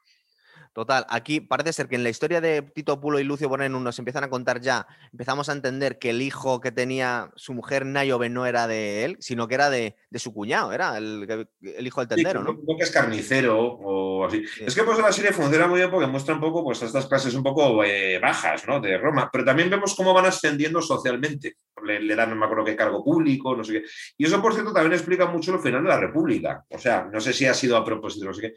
[0.75, 3.97] Total, aquí parece ser que en la historia de Tito Pulo y Lucio Bonenu nos
[3.97, 8.27] empiezan a contar ya, empezamos a entender que el hijo que tenía su mujer Nayove
[8.27, 12.09] no era de él, sino que era de, su cuñado, era el, el hijo del
[12.09, 12.57] tendero, ¿no?
[12.77, 14.43] que es carnicero o así.
[14.59, 17.33] Es que pues la serie funciona muy bien porque muestra un poco pues estas clases
[17.35, 18.81] un poco eh, bajas, ¿no?
[18.81, 21.55] De Roma, pero también vemos cómo van ascendiendo socialmente.
[21.85, 23.83] Le, dan, no me acuerdo qué cargo público, no sé qué.
[24.17, 26.65] Y eso, por cierto, también explica mucho el final de la República.
[26.69, 28.53] O sea, no sé si ha sido a propósito, no sé qué.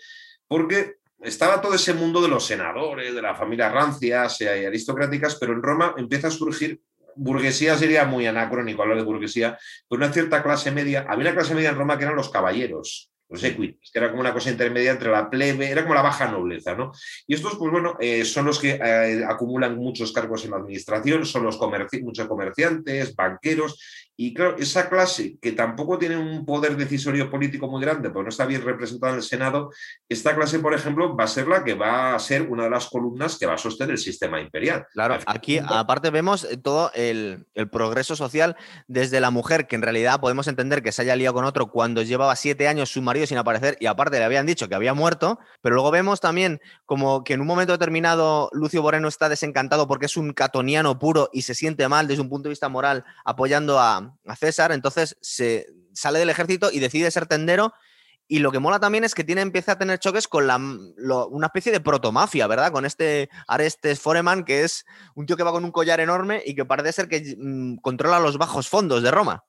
[0.49, 5.53] Porque estaba todo ese mundo de los senadores, de las familias rancias y aristocráticas, pero
[5.53, 6.81] en Roma empieza a surgir
[7.19, 9.59] burguesía sería muy anacrónico hablar de burguesía,
[9.89, 13.11] pero una cierta clase media, había una clase media en Roma que eran los caballeros,
[13.29, 16.31] los equites, que era como una cosa intermedia entre la plebe, era como la baja
[16.31, 16.93] nobleza, ¿no?
[17.27, 21.27] Y estos, pues bueno, eh, son los que eh, acumulan muchos cargos en la administración,
[21.27, 21.59] son los
[22.03, 27.81] muchos comerciantes, banqueros, y claro, esa clase que tampoco tiene un poder decisorio político muy
[27.81, 29.71] grande, porque no está bien representada en el Senado,
[30.09, 32.89] esta clase, por ejemplo, va a ser la que va a ser una de las
[32.89, 34.85] columnas que va a sostener el sistema imperial.
[34.93, 38.57] Claro, aquí aparte vemos eh, todo el, progreso social
[38.89, 42.03] desde la mujer, que en realidad podemos entender que se haya liado con otro cuando
[42.03, 45.39] llevaba siete años su marido sin aparecer y aparte le habían dicho que había muerto,
[45.61, 50.07] pero luego vemos también como que en un momento determinado Lucio Moreno está desencantado porque
[50.07, 53.79] es un catoniano puro y se siente mal desde un punto de vista moral apoyando
[53.79, 57.73] a a, César, entonces se sale del ejército y decide ser tendero.
[58.31, 61.47] Y lo que mola también es que tiene, empieza a tener choques con la, una
[61.47, 62.71] especie de protomafia, ¿verdad?
[62.71, 64.85] Con este Arestes Foreman, que es
[65.15, 68.21] un tío que va con un collar enorme y que parece ser que mm, controla
[68.21, 69.45] los bajos fondos de Roma.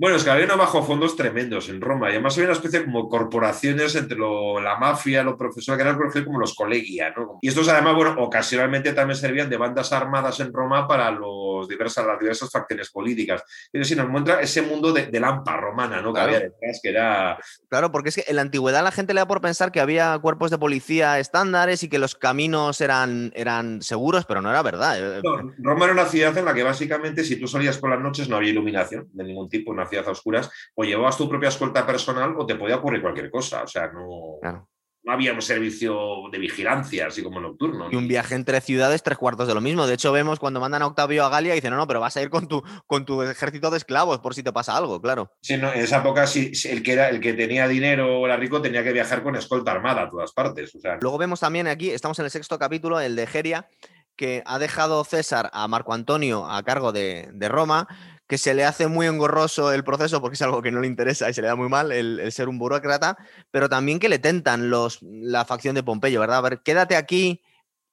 [0.00, 2.82] Bueno, es que había unos bajos fondos tremendos en Roma y además había una especie
[2.86, 7.38] como corporaciones entre la mafia, los profesores, que eran como los colegia, ¿no?
[7.42, 12.06] Y estos además, bueno, ocasionalmente también servían de bandas armadas en Roma para los diversas,
[12.06, 13.42] las diversas facciones políticas.
[13.70, 16.14] Pero sí nos muestra ese mundo de, de lampa romana, ¿no?
[16.14, 17.38] Que había detrás, que era...
[17.68, 20.18] Claro, porque es que en la antigüedad la gente le da por pensar que había
[20.20, 25.18] cuerpos de policía estándares y que los caminos eran, eran seguros, pero no era verdad.
[25.18, 25.20] Eh.
[25.58, 28.36] Roma era una ciudad en la que básicamente si tú salías por las noches no
[28.36, 32.34] había iluminación de ningún tipo, no ciudad a oscuras, o llevabas tu propia escolta personal
[32.38, 33.64] o te podía ocurrir cualquier cosa.
[33.64, 34.38] O sea, no,
[35.02, 37.88] no había un servicio de vigilancia, así como nocturno.
[37.90, 39.86] Y un viaje entre ciudades, tres cuartos de lo mismo.
[39.86, 42.16] De hecho, vemos cuando mandan a Octavio a Galia y dicen, no, no, pero vas
[42.16, 45.32] a ir con tu, con tu ejército de esclavos por si te pasa algo, claro.
[45.40, 48.36] Sí, no, en esa época sí, el, que era, el que tenía dinero o era
[48.36, 50.74] rico tenía que viajar con escolta armada a todas partes.
[50.74, 53.68] O sea, Luego vemos también aquí, estamos en el sexto capítulo, el de Geria,
[54.16, 57.88] que ha dejado César a Marco Antonio a cargo de, de Roma
[58.30, 61.28] que se le hace muy engorroso el proceso porque es algo que no le interesa
[61.28, 63.18] y se le da muy mal el, ser un burócrata,
[63.50, 66.36] pero también que le tentan los, la facción de Pompeyo, ¿verdad?
[66.36, 67.42] A ver, quédate aquí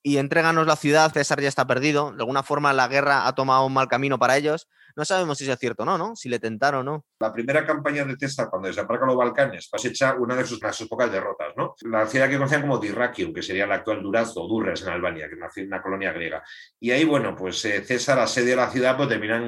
[0.03, 3.65] y entréganos la ciudad, César ya está perdido, de alguna forma la guerra ha tomado
[3.65, 6.15] un mal camino para ellos, no sabemos si es cierto o no, ¿no?
[6.15, 7.05] Si le tentaron o no.
[7.19, 11.11] La primera campaña de César, cuando desembarca los Balcanes, hecha una de sus, sus, pocas
[11.11, 11.73] derrotas, ¿no?
[11.81, 15.35] La ciudad que conocían como Dyrrachium, que sería la actual Durazzo Durres en Albania, que
[15.35, 16.43] nació una colonia griega.
[16.79, 19.43] Y ahí, bueno, pues eh, César asedia la ciudad, pues terminan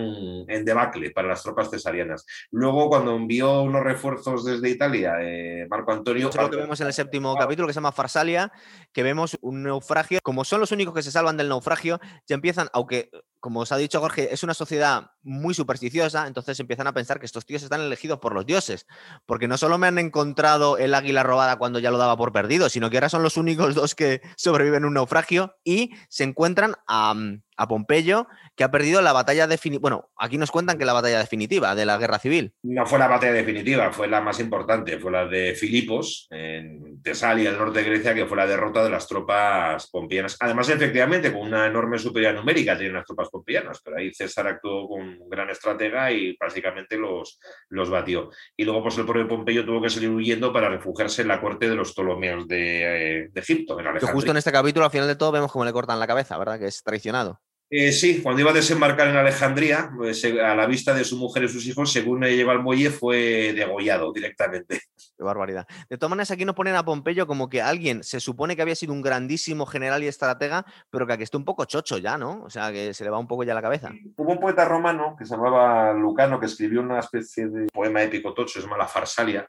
[0.47, 2.25] en debacle para las tropas cesarianas.
[2.51, 6.29] Luego, cuando envió unos refuerzos desde Italia, eh, Marco Antonio...
[6.29, 8.51] Eso lo que vemos en el séptimo capítulo, que se llama Farsalia,
[8.91, 10.19] que vemos un naufragio.
[10.23, 13.09] Como son los únicos que se salvan del naufragio, ya empiezan, aunque
[13.39, 17.25] como os ha dicho Jorge, es una sociedad muy supersticiosa, entonces empiezan a pensar que
[17.25, 18.87] estos tíos están elegidos por los dioses,
[19.25, 22.67] porque no solo me han encontrado el águila robada cuando ya lo daba por perdido,
[22.69, 27.13] sino que ahora son los únicos dos que sobreviven un naufragio y se encuentran a,
[27.59, 29.81] a Pompeyo, que ha perdido la batalla definitiva.
[29.81, 32.53] Bueno, aquí nos cuentan que la batalla definitiva de la guerra civil.
[32.63, 37.49] No fue la batalla definitiva, fue la más importante, fue la de Filipos, en Tesalia,
[37.49, 40.37] el norte de Grecia, que fue la derrota de las tropas pompeyanas.
[40.39, 44.87] Además, efectivamente, con una enorme superioridad numérica tienen las tropas pompeyanas, pero ahí César actuó
[44.87, 48.29] con un gran estratega y básicamente los, los batió.
[48.55, 51.69] Y luego, pues el propio Pompeyo tuvo que salir huyendo para refugiarse en la corte
[51.69, 53.77] de los Ptolomeos de, eh, Egipto.
[53.79, 56.07] En que justo en este capítulo, al final de todo, vemos cómo le cortan la
[56.07, 56.57] cabeza, ¿verdad?
[56.57, 57.41] Que es traicionado.
[57.71, 61.17] Eh, sí, cuando iba a desembarcar en Alejandría, pues, eh, a la vista de su
[61.17, 64.81] mujer y sus hijos, según lleva al muelle, fue degollado directamente.
[65.15, 65.67] Qué barbaridad.
[65.87, 68.73] De todas maneras, aquí nos ponen a Pompeyo como que alguien se supone que había
[68.73, 72.41] sido un grandísimo general y estratega, pero que aquí está un poco chocho ya, ¿no?
[72.43, 73.91] O sea, que se le va un poco ya la cabeza.
[74.15, 78.33] Hubo un poeta romano que se llamaba Lucano, que escribió una especie de poema épico
[78.33, 79.47] tocho, se llama La Farsalia,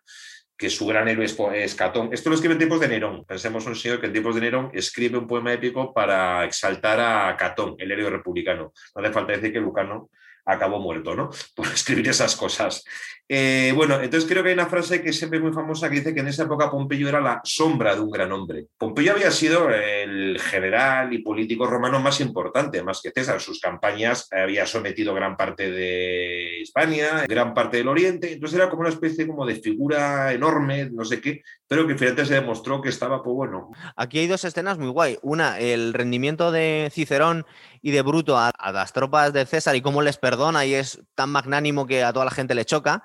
[0.61, 2.11] que su gran héroe es, Catón.
[2.13, 3.25] Esto lo escribe en tiempos de Nerón.
[3.25, 7.35] Pensemos un señor que en tiempos de Nerón escribe un poema épico para exaltar a
[7.35, 8.71] Catón, el héroe republicano.
[8.95, 10.11] No hace falta decir que Lucano
[10.45, 11.31] acabó muerto, ¿no?
[11.57, 12.85] Por escribir esas cosas.
[13.33, 16.13] Eh, bueno, entonces creo que hay una frase que siempre es muy famosa que dice
[16.13, 18.67] que en esa época Pompeyo era la sombra de un gran hombre.
[18.77, 23.41] Pompeyo había sido el general y político romano más importante, más que César.
[23.41, 28.81] Sus campañas había sometido gran parte de España, gran parte del Oriente, entonces era como
[28.81, 32.89] una especie como de figura enorme, no sé qué, pero que finalmente se demostró que
[32.89, 33.71] estaba, pues bueno.
[33.95, 35.19] Aquí hay dos escenas muy guay.
[35.23, 37.47] Una, el rendimiento de Cicerón
[37.81, 41.31] y de Bruto a, las tropas de César y cómo les perdona y es tan
[41.31, 43.05] magnánimo que a toda la gente le choca.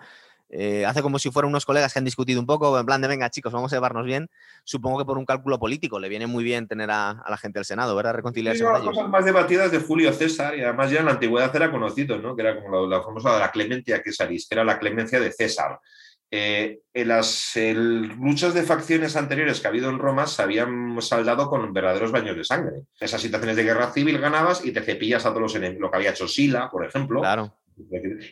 [0.50, 3.08] Eh, hace como si fueran unos colegas que han discutido un poco, en plan de
[3.08, 4.30] venga chicos, vamos a llevarnos bien.
[4.64, 7.66] Supongo que por un cálculo político le viene muy bien tener a, la gente del
[7.66, 8.14] Senado, ¿verdad?
[8.14, 11.56] Reconciliarse con las cosas más debatidas de Julio César y además ya en la antigüedad
[11.56, 12.36] era conocido, ¿no?
[12.36, 15.80] Que era como la, famosa de la clemencia Cesaris, que era la clemencia de César.
[16.32, 21.50] Eh, en las luchas de facciones anteriores que ha habido en Roma se habían saldado
[21.50, 22.84] con verdaderos baños de sangre.
[23.00, 25.82] Esas situaciones de guerra civil ganabas y te cepillas a todos los enemigos.
[25.82, 27.22] Lo que había hecho Sila, por ejemplo.
[27.22, 27.54] Claro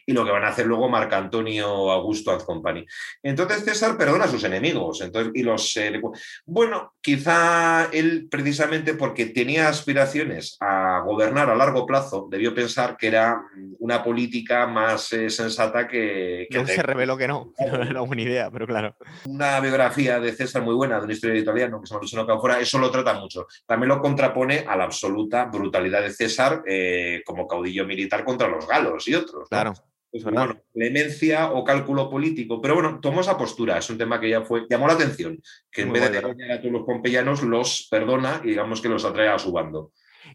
[0.05, 2.85] y lo que van a hacer luego Marc Antonio Augusto and Company.
[3.21, 5.01] Entonces César perdona a sus enemigos.
[5.01, 5.99] Entonces, y los, eh,
[6.45, 13.07] bueno, quizá él precisamente porque tenía aspiraciones a gobernar a largo plazo, debió pensar que
[13.07, 13.41] era
[13.79, 16.47] una política más eh, sensata que...
[16.49, 18.95] que se reveló que no, no era una idea, pero claro.
[19.25, 22.59] Una biografía de César muy buena, de un historiador italiano que se llama Luciano fuera
[22.59, 23.47] eso lo trata mucho.
[23.65, 28.67] También lo contrapone a la absoluta brutalidad de César eh, como caudillo militar contra los
[28.67, 29.32] galos y otros.
[29.49, 29.73] Claro.
[30.11, 32.61] Pues, bueno, clemencia o cálculo político.
[32.61, 33.79] Pero bueno, tomó esa postura.
[33.79, 35.41] Es un tema que ya fue, llamó la atención.
[35.71, 39.03] Que en vez de dañar a todos los pompeyanos, los perdona y digamos que los
[39.05, 39.91] atrae a su bando.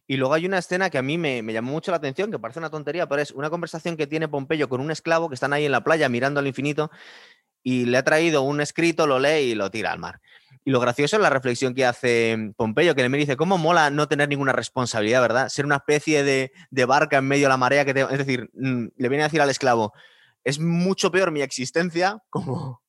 [0.06, 2.38] Y luego hay una escena que a mí me, me, llamó mucho la atención, que
[2.38, 5.52] parece una tontería, pero es una conversación que tiene Pompeyo con un esclavo que están
[5.52, 6.90] ahí en la playa mirando al infinito
[7.62, 10.20] y le ha traído un escrito, lo lee y lo tira al mar.
[10.64, 14.08] Y lo gracioso es la reflexión que hace Pompeyo, que le dice, ¿cómo mola no
[14.08, 15.48] tener ninguna responsabilidad, verdad?
[15.48, 16.50] Ser una especie de,
[16.86, 18.02] barca en medio de la marea que te...
[18.02, 19.92] Es decir, mm, le viene a decir al esclavo,
[20.44, 22.82] es mucho peor mi existencia como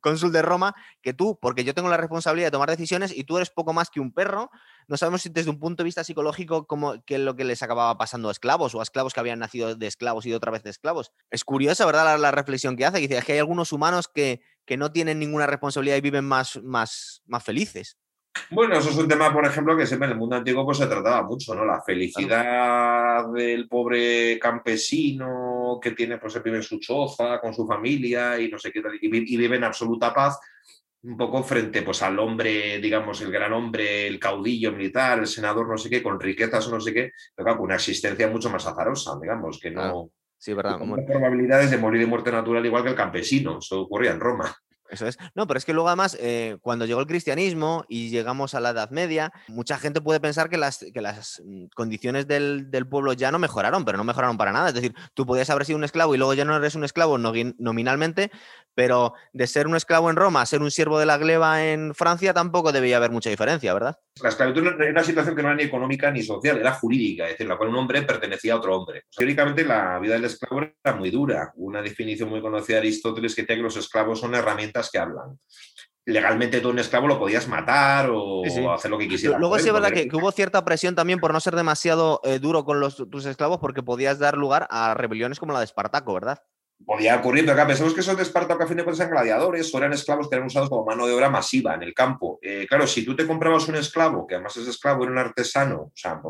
[0.00, 3.36] cónsul de Roma que tú, porque yo tengo la responsabilidad de tomar decisiones y tú
[3.36, 4.50] eres poco más que un perro.
[4.88, 7.62] No sabemos si desde un punto de vista psicológico como, qué es lo que les
[7.62, 10.50] acababa pasando a esclavos o a esclavos que habían nacido de esclavos y de otra
[10.50, 11.12] vez de esclavos.
[11.30, 12.18] Es curiosa, ¿verdad?
[12.18, 15.18] La, reflexión que hace, que dice, es que hay algunos humanos que, que no tienen
[15.18, 17.98] ninguna responsabilidad y viven más, más, más felices.
[18.52, 20.86] Bueno, eso es un tema, por ejemplo, que siempre en el mundo antiguo pues, se
[20.86, 21.64] trataba mucho, ¿no?
[21.64, 28.38] La felicidad del pobre campesino que tiene, pues, vive en su choza con su familia
[28.38, 30.38] y no sé qué y, vive en absoluta paz,
[31.02, 35.68] un poco frente pues, al hombre, digamos, el gran hombre, el caudillo militar, el senador,
[35.68, 39.18] no sé qué, con riquezas no sé qué, pero con una existencia mucho más azarosa,
[39.20, 40.12] digamos, que no.
[40.40, 40.78] Sí, verdad.
[40.78, 43.58] Con probabilidades de morir de muerte natural igual que el campesino.
[43.58, 44.56] Eso ocurría en Roma.
[44.88, 45.18] Eso es.
[45.34, 48.70] No, pero es que luego además, eh, cuando llegó el cristianismo y llegamos a la
[48.70, 53.30] Edad Media, mucha gente puede pensar que las, que las mm, condiciones del, pueblo ya
[53.30, 54.68] no mejoraron, pero no mejoraron para nada.
[54.68, 57.18] Es decir, tú podías haber sido un esclavo y luego ya no eres un esclavo
[57.18, 58.30] nominalmente,
[58.74, 61.94] pero de ser un esclavo en Roma a ser un siervo de la gleba en
[61.94, 63.98] Francia tampoco debía haber mucha diferencia, ¿verdad?
[64.22, 67.32] La esclavitud era una situación que no era ni económica ni social, era jurídica, es
[67.32, 69.04] decir, la cual un hombre pertenecía a otro hombre.
[69.14, 71.52] Teóricamente la vida del esclavo era muy dura.
[71.56, 75.38] Una definición muy conocida de Aristóteles que decía que los esclavos son herramientas que hablan
[76.06, 78.42] legalmente tú un esclavo lo podías matar o
[78.72, 79.38] hacer lo que quisieras.
[79.38, 82.64] Luego sí es verdad que, hubo cierta presión también por no ser demasiado eh, duro
[82.64, 86.42] con los, tus esclavos porque podías dar lugar a rebeliones como la de Espartaco, ¿verdad?
[86.84, 89.72] Podía ocurrir, pero acá pensamos que esos de Espartaco a fin de cuentas eran gladiadores
[89.72, 92.38] o eran esclavos que eran usados como mano de obra masiva en el campo.
[92.42, 95.80] Eh, claro, si tú te comprabas un esclavo, que además ese esclavo era un artesano,
[95.82, 96.20] o sea,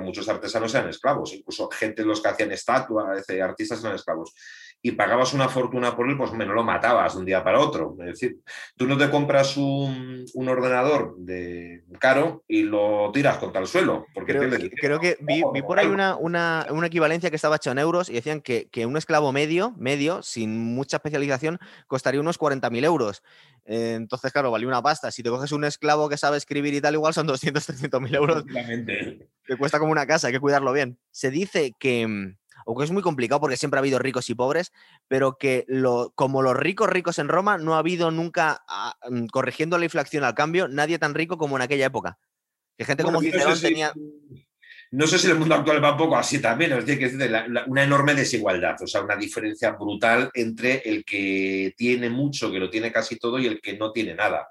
[0.00, 4.34] muchos artesanos eran esclavos, incluso gente los que hacían estatuas, artistas eran esclavos
[4.80, 7.96] y pagabas una fortuna por él, pues no lo matabas de un día para otro.
[8.00, 8.38] Es decir,
[8.76, 14.06] tú no te compras un, ordenador de caro y lo tiras contra el suelo.
[14.14, 14.34] Porque
[14.80, 18.40] creo, que, vi, por ahí una, una, equivalencia que estaba hecha en euros y decían
[18.40, 21.58] que, un esclavo medio, medio, sin mucha especialización,
[21.88, 23.22] costaría unos 40.000 euros.
[23.64, 25.10] Eh, entonces, claro, valía una pasta.
[25.10, 28.14] Si te coges un esclavo que sabe escribir y tal, igual son 200, 300 mil
[28.14, 28.44] euros.
[28.46, 30.98] Te cuesta como una casa, hay que cuidarlo bien.
[31.10, 32.36] Se dice que
[32.70, 34.72] o que es muy complicado porque siempre ha habido ricos y pobres,
[35.08, 39.28] pero que lo, como los ricos ricos en Roma, no ha habido nunca, ah, mm,
[39.28, 42.18] corrigiendo la inflación al cambio, nadie tan rico como en aquella época.
[42.76, 43.94] Que gente como Cicerón tenía...
[44.90, 47.64] No sé si en el mundo actual va un poco así también, es decir, que
[47.68, 52.68] una enorme desigualdad, o sea, una diferencia brutal entre el que tiene mucho, que lo
[52.68, 54.46] tiene casi todo, y el que no tiene nada.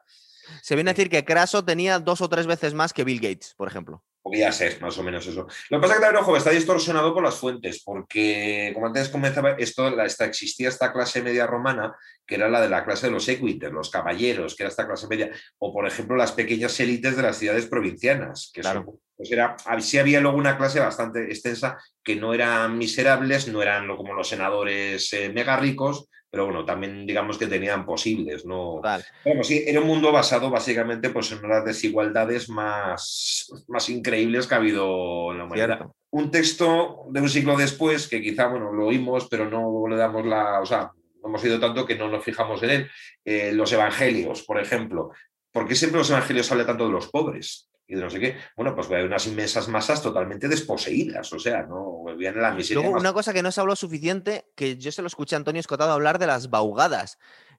[0.63, 3.53] Se viene a decir que Craso tenía dos o tres veces más que Bill Gates,
[3.55, 4.03] por ejemplo.
[4.28, 5.47] Podría ser, más o menos eso.
[5.69, 9.07] Lo que pasa es que también, ojo, está distorsionado por las fuentes, porque, como antes
[9.07, 13.13] comenzaba, esto, esta, existía esta clase media romana, que era la de la clase de
[13.13, 17.15] los equites, los caballeros, que era esta clase media, o por ejemplo las pequeñas élites
[17.15, 18.99] de las ciudades provincianas, que claro.
[19.15, 23.88] pues era, sí había luego una clase bastante extensa que no eran miserables, no eran
[23.95, 28.82] como los senadores eh, mega ricos, pero bueno, también digamos que tenían posibles, ¿no?
[29.23, 34.53] Bueno, sí, era un mundo basado básicamente pues, en las desigualdades más, más increíbles que
[34.53, 35.88] ha habido en la humanidad.
[36.09, 40.25] Un texto de un siglo después, que quizá, bueno, lo oímos, pero no le damos
[40.25, 42.89] la, o sea, no hemos oído tanto que no nos fijamos en él.
[43.23, 45.11] Eh, los evangelios, por ejemplo.
[45.51, 47.69] ¿Por qué siempre los evangelios hablan tanto de los pobres?
[47.88, 51.63] Y de no sé qué, bueno, pues hay unas inmensas masas totalmente desposeídas, o sea,
[51.63, 52.83] no viene la miseria.
[52.83, 55.61] Luego, una cosa que no se habló suficiente, que yo se lo escuché a Antonio
[55.61, 57.17] Escotado hablar de las baugadas,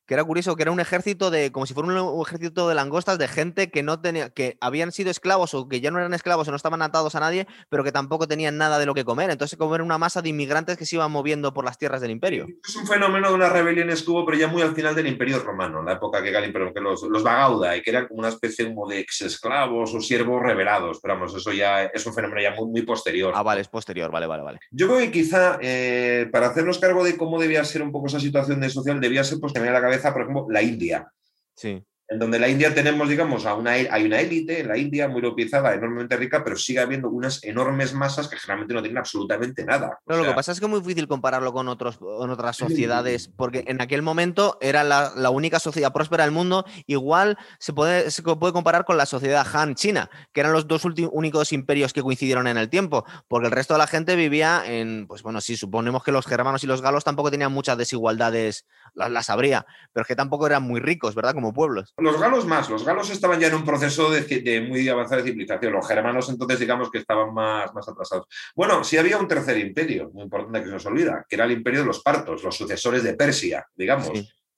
[0.09, 3.19] que era curioso, que era un ejército de, como si fuera un, ejército de langostas
[3.19, 6.49] de gente que no tenía, que habían sido esclavos o que ya no eran esclavos
[6.49, 9.29] o no estaban atados a nadie, pero que tampoco tenían nada de lo que comer.
[9.29, 12.11] Entonces, como era una masa de inmigrantes que se iban moviendo por las tierras del
[12.11, 12.47] imperio.
[12.67, 15.41] Es un fenómeno de unas rebeliones que hubo, pero ya muy al final del imperio
[15.41, 18.31] romano, la época que Galín, pero que los, los Bagauda, y que eran como una
[18.31, 22.41] especie como de ex esclavos o siervos revelados, pero vamos, eso ya es un fenómeno
[22.41, 23.35] ya muy, muy posterior.
[23.37, 24.59] Ah, vale, es posterior, vale, vale, vale.
[24.71, 28.21] Yo creo que quizá, eh, para hacernos cargo de cómo debía ser un poco esa
[28.21, 31.11] situación de social, debía ser, pues, tener la cabeza, por ejemplo, la India.
[31.55, 35.09] Sí en donde la India tenemos, digamos, a una, hay una élite en la India
[35.09, 39.62] muy localizada, enormemente rica, pero sigue habiendo unas enormes masas que generalmente no tienen absolutamente
[39.66, 39.99] nada.
[40.07, 43.64] lo que pasa es que es muy difícil compararlo con, otros, con otras sociedades, porque
[43.66, 46.64] en aquel momento era la, única sociedad próspera del mundo.
[46.86, 50.86] Igual se puede, se puede comparar con la sociedad Han China, que eran los dos
[50.86, 55.07] únicos imperios que coincidieron en el tiempo, porque el resto de la gente vivía en,
[55.07, 58.64] pues bueno, sí, suponemos que los germanos y los galos tampoco tenían muchas desigualdades,
[58.99, 61.34] las habría, pero es que tampoco eran muy ricos, ¿verdad?
[61.34, 61.94] Como pueblos.
[61.99, 65.86] Los galos más, los galos estaban ya en un proceso de, muy avanzada civilización, los
[65.86, 68.26] germanos entonces digamos que estaban más, más atrasados.
[68.55, 71.53] Bueno, sí había un tercer imperio, muy importante que se nos olvida, que era el
[71.53, 74.11] imperio de los partos, los sucesores de Persia, digamos.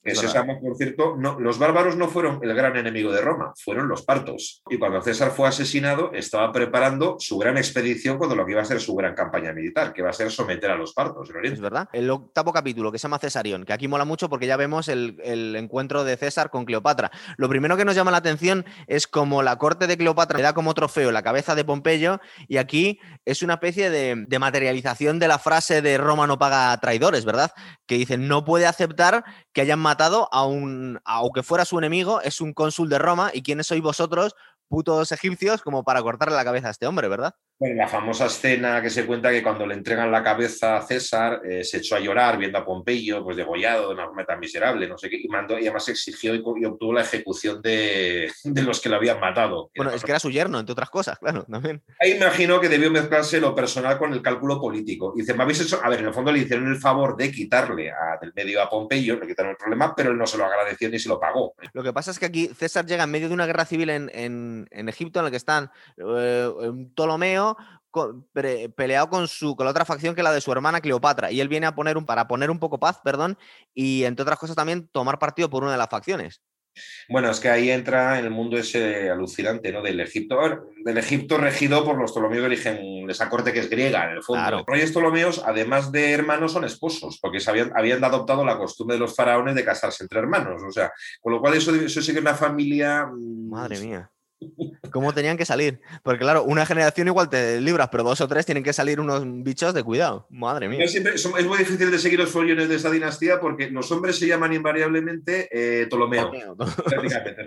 [0.03, 0.27] Ese
[0.61, 4.63] por cierto, no, los bárbaros no fueron el gran enemigo de Roma, fueron los partos.
[4.69, 8.65] Y cuando César fue asesinado, estaba preparando su gran expedición cuando lo que iba a
[8.65, 11.29] ser su gran campaña militar, que iba a ser someter a los partos.
[11.43, 11.87] Es verdad.
[11.93, 15.19] El octavo capítulo, que se llama Cesarión, que aquí mola mucho porque ya vemos el,
[15.55, 17.11] encuentro de César con Cleopatra.
[17.37, 20.53] Lo primero que nos llama la atención es como la corte de Cleopatra le da
[20.53, 25.27] como trofeo la cabeza de Pompeyo, y aquí es una especie de, de materialización de
[25.27, 27.51] la frase de Roma no paga traidores, ¿verdad?
[27.85, 29.23] Que dicen, no puede aceptar
[29.53, 33.43] que hayan matado a un, aunque fuera su enemigo, es un cónsul de Roma y
[33.43, 34.35] quiénes sois vosotros
[34.69, 37.35] putos egipcios como para cortarle la cabeza a este hombre, ¿verdad?
[37.61, 41.41] Bueno, la famosa escena que se cuenta que cuando le entregan la cabeza a César,
[41.47, 44.87] eh, se echó a llorar viendo a Pompeyo, pues degollado de una forma tan miserable,
[44.87, 48.31] no sé qué, y, mandó, y además exigió y, obtuvo la ejecución de,
[48.65, 49.69] los que lo habían matado.
[49.75, 51.83] Bueno, es que era su yerno, entre otras cosas, claro, también.
[51.99, 55.13] Ahí imagino que debió mezclarse lo personal con el cálculo político.
[55.15, 57.31] Y dice, me habéis hecho, a ver, en el fondo le hicieron el favor de
[57.31, 60.45] quitarle a, del medio a Pompeyo, le quitaron el problema, pero él no se lo
[60.45, 61.53] agradeció ni se lo pagó.
[61.73, 64.09] Lo que pasa es que aquí César llega en medio de una guerra civil en
[64.71, 66.49] en Egipto en el que están eh,
[66.93, 67.50] Ptolomeo
[68.75, 71.31] peleado con, su, con la otra facción que la de su hermana Cleopatra.
[71.31, 73.37] Y él viene a poner un, para poner un poco paz, perdón,
[73.73, 76.41] y entre otras cosas también tomar partido por una de las facciones.
[77.09, 79.81] Bueno, es que ahí entra en el mundo ese alucinante, ¿no?
[79.81, 80.37] Del Egipto,
[80.85, 84.17] del Egipto regido por los Ptolomeos de origen de esa corte que es griega, en
[84.17, 84.49] el fondo.
[84.49, 89.01] Los reyes Ptolomeos, además de hermanos, son esposos, porque habían, habían, adoptado la costumbre de
[89.01, 90.61] los faraones de casarse entre hermanos.
[90.63, 93.05] O sea, con lo cual eso, eso sí que es una familia.
[93.05, 94.09] Mm, Madre mía.
[94.91, 95.81] ¿Cómo tenían que salir?
[96.03, 99.23] Porque claro, una generación igual te libras, pero dos o tres tienen que salir unos
[99.25, 100.27] bichos de cuidado.
[100.29, 100.83] Madre mía.
[100.83, 104.53] es muy difícil de seguir los follones de esta dinastía porque los hombres se llaman
[104.53, 106.31] invariablemente eh, Ptolomeo.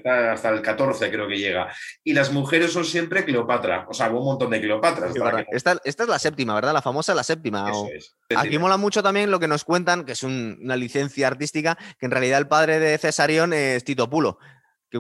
[0.04, 1.72] hasta el 14 creo que llega.
[2.02, 3.86] Y las mujeres son siempre Cleopatra.
[3.88, 5.12] O sea, un montón de Cleopatras.
[5.50, 6.72] esta, es la séptima, ¿verdad?
[6.72, 7.70] La famosa la séptima.
[8.36, 12.12] Aquí mola mucho también lo que nos cuentan, que es una licencia artística, que en
[12.12, 14.38] realidad el padre de Cesarión es Tito Pulo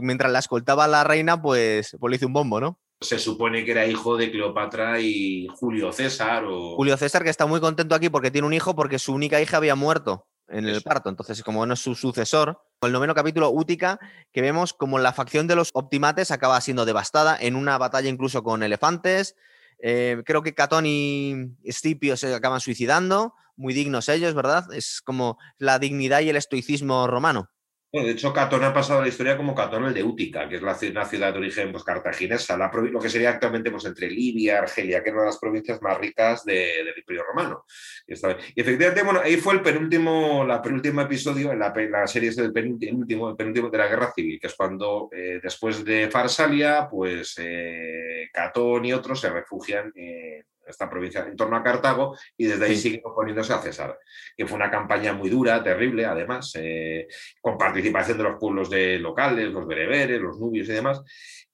[0.02, 2.78] mientras la escoltaba la reina, pues, pues le hizo un bombo, ¿no?
[3.00, 6.44] Se supone que era hijo de Cleopatra y Julio César.
[6.46, 6.76] O...
[6.76, 9.58] Julio César, que está muy contento aquí porque tiene un hijo, porque su única hija
[9.58, 11.08] había muerto en el parto.
[11.08, 13.98] Entonces, como no es su sucesor, el noveno capítulo, Útica,
[14.32, 18.42] que vemos como la facción de los optimates acaba siendo devastada en una batalla incluso
[18.42, 19.36] con elefantes.
[19.78, 24.72] Eh, creo que Catón y Escipio se acaban suicidando, muy dignos ellos, ¿verdad?
[24.72, 27.50] Es como la dignidad y el estoicismo romano.
[27.94, 30.62] Bueno, de hecho, Catón ha pasado la historia como Catón el de Útica, que es
[30.62, 35.00] la, una ciudad de origen pues, cartaginesa, lo que sería actualmente pues, entre Libia, Argelia,
[35.00, 37.64] que es una de las provincias más ricas del Imperio Romano.
[38.08, 38.14] Y
[38.60, 43.30] efectivamente, bueno, ahí fue el penúltimo, la penúltimo episodio en la, la serie del penúltimo,
[43.30, 48.28] el penúltimo de la Guerra Civil, que es cuando eh, después de Farsalia, pues eh,
[48.32, 52.76] Catón y otros se refugian en esta provincia en torno a Cartago y desde ahí
[52.76, 53.98] siguen oponiéndose a César,
[54.36, 57.06] que fue una campaña muy dura, terrible, además, eh,
[57.40, 61.02] con participación de los pueblos de locales, los bereberes, los nubios y demás.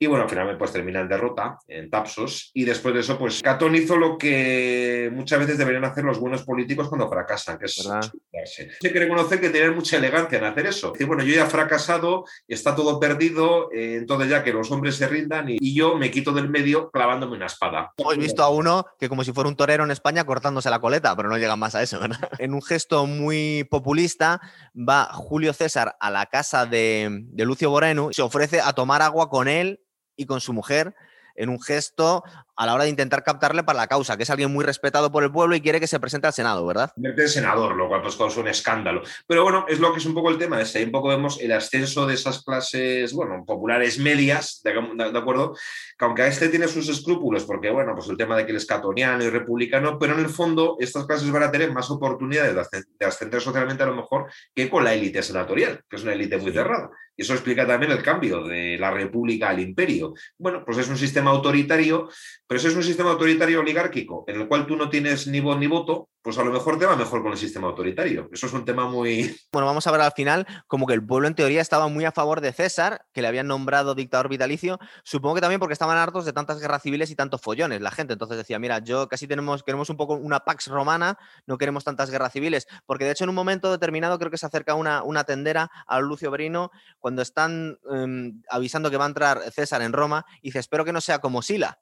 [0.03, 3.75] Y bueno, finalmente pues termina en derrota, en Tapsos, y después de eso, pues Catón
[3.75, 8.93] hizo lo que muchas veces deberían hacer los buenos políticos cuando fracasan, que es Hay
[8.93, 10.93] que reconocer que tienen mucha elegancia en hacer eso.
[10.93, 14.97] Decir, bueno, yo ya he fracasado, está todo perdido, eh, entonces ya que los hombres
[14.97, 17.93] se rindan y, y, yo me quito del medio clavándome una espada.
[17.99, 21.17] Hemos visto a uno que como si fuera un torero en España cortándose la coleta,
[21.17, 22.19] pero no llega más a eso, ¿verdad?
[22.39, 24.41] En un gesto muy populista
[24.77, 29.31] va Julio César a la casa de, de Lucio Borenu, se ofrece a tomar agua
[29.31, 29.81] con él
[30.17, 30.95] y con su mujer
[31.35, 32.23] en un gesto
[32.61, 35.25] a la hora de intentar captarle para la causa, que es alguien muy respetado por
[35.25, 36.93] el pueblo y quiere que se presente al Senado, ¿verdad?
[37.03, 39.01] El senador, lo cual pues un escándalo.
[39.27, 41.41] Pero bueno, es lo que es un poco el tema, es ahí un poco vemos
[41.41, 44.73] el ascenso de esas clases, bueno, populares medias, de,
[45.19, 45.55] acuerdo?
[45.99, 48.59] Que aunque a este tiene sus escrúpulos, porque bueno, pues el tema de que él
[48.59, 52.55] es catoniano y republicano, pero en el fondo estas clases van a tener más oportunidades
[52.99, 56.37] de ascender socialmente a lo mejor que con la élite senatorial, que es una élite
[56.37, 56.91] muy cerrada.
[57.21, 60.15] Y eso explica también el cambio de la república al imperio.
[60.39, 62.09] Bueno, pues es un sistema autoritario
[62.51, 65.57] pero si es un sistema autoritario oligárquico en el cual tú no tienes ni voz
[65.57, 68.29] ni voto, pues a lo mejor te va mejor con el sistema autoritario.
[68.33, 69.33] Eso es un tema muy...
[69.53, 72.11] Bueno, vamos a ver al final como que el pueblo en teoría estaba muy a
[72.11, 76.25] favor de César, que le habían nombrado dictador vitalicio, supongo que también porque estaban hartos
[76.25, 78.15] de tantas guerras civiles y tantos follones la gente.
[78.15, 82.11] Entonces decía, mira, yo casi tenemos, queremos un poco una pax romana, no queremos tantas
[82.11, 85.23] guerras civiles, porque de hecho en un momento determinado creo que se acerca una, una
[85.23, 90.27] tendera a Lucio Berino cuando están em, avisando que va a entrar César en Roma
[90.43, 91.79] y dice, espero que no sea como Sila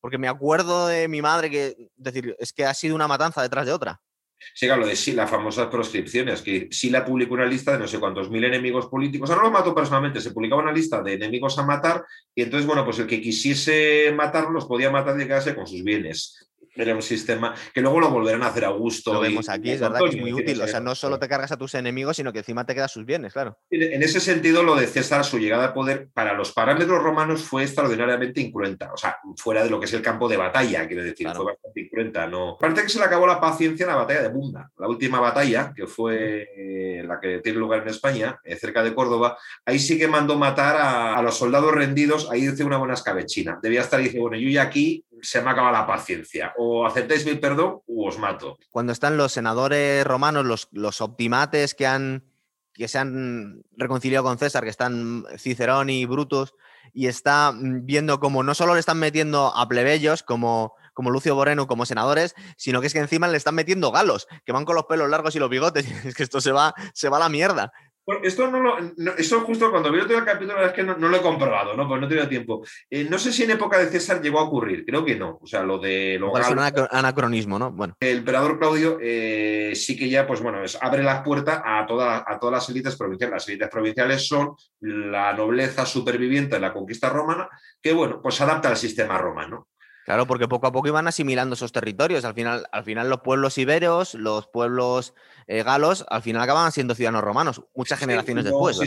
[0.00, 3.66] porque me acuerdo de mi madre que, decir, es que ha sido una matanza detrás
[3.66, 4.00] de otra.
[4.54, 7.88] Sí, claro, de sí, las famosas proscripciones, que sí la publicó una lista de no
[7.88, 9.30] sé cuántos mil enemigos políticos.
[9.30, 12.66] Ahora no lo mató personalmente, se publicaba una lista de enemigos a matar y entonces,
[12.66, 16.48] bueno, pues el que quisiese matarlos podía matar y quedarse con sus bienes.
[16.78, 19.12] Era un sistema que luego lo volverán a hacer a gusto.
[19.12, 20.60] Lo vemos aquí, es verdad que es muy útil.
[20.62, 23.04] O sea, no solo te cargas a tus enemigos, sino que encima te quedas sus
[23.04, 23.58] bienes, claro.
[23.70, 27.64] En ese sentido, lo de César, su llegada al poder, para los parámetros romanos fue
[27.64, 28.92] extraordinariamente incruenta.
[28.92, 31.80] O sea, fuera de lo que es el campo de batalla, quiero decir, fue bastante
[31.80, 32.26] incruenta.
[32.26, 32.56] ¿no?
[32.58, 35.72] Parece que se le acabó la paciencia en la batalla de Bunda, la última batalla,
[35.74, 39.36] que fue eh, la que tiene lugar en España, eh, cerca de Córdoba.
[39.64, 43.58] Ahí sí que mandó matar a, los soldados rendidos, ahí dice una buena escabechina.
[43.62, 46.52] Debía estar y dice, bueno, yo ya aquí se me acaba la paciencia.
[46.56, 48.58] O aceptáis mi perdón o os mato.
[48.70, 52.24] Cuando están los senadores romanos, los, los optimates que, han,
[52.72, 56.54] que se han reconciliado con César, que están Cicerón y Brutus,
[56.92, 61.66] y está viendo como no solo le están metiendo a plebeyos como, como Lucio Boreno
[61.66, 64.86] como senadores, sino que es que encima le están metiendo galos, que van con los
[64.86, 65.86] pelos largos y los bigotes.
[66.04, 67.72] Es que esto se va, se va a la mierda
[68.22, 68.76] esto no lo.
[69.18, 71.86] esto justo cuando vi el capítulo es que no, lo he comprobado, ¿no?
[71.86, 72.64] Pues no he tenido tiempo.
[72.88, 75.38] Eh, no sé si en época de César llegó a ocurrir, creo que no.
[75.42, 76.18] O sea, lo de.
[76.18, 77.70] Lo es un anacronismo, ¿no?
[77.70, 77.94] Bueno.
[78.00, 82.38] El emperador Claudio eh, sí que ya, pues bueno, abre las puertas a, toda, a
[82.38, 83.34] todas las élites provinciales.
[83.34, 87.48] Las élites provinciales son la nobleza superviviente de la conquista romana,
[87.82, 89.68] que bueno, pues se adapta al sistema romano.
[90.08, 92.24] Claro, porque poco a poco iban asimilando esos territorios.
[92.24, 95.12] Al final, al final los pueblos iberos, los pueblos
[95.46, 98.78] eh, galos, al final acababan siendo ciudadanos romanos, muchas generaciones después.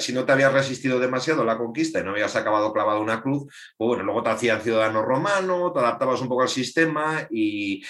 [0.00, 3.22] Si, no te habías resistido demasiado a la conquista y no habías acabado clavado una
[3.22, 3.44] cruz,
[3.76, 7.84] pues bueno, luego te hacían ciudadano romano, te adaptabas un poco al sistema y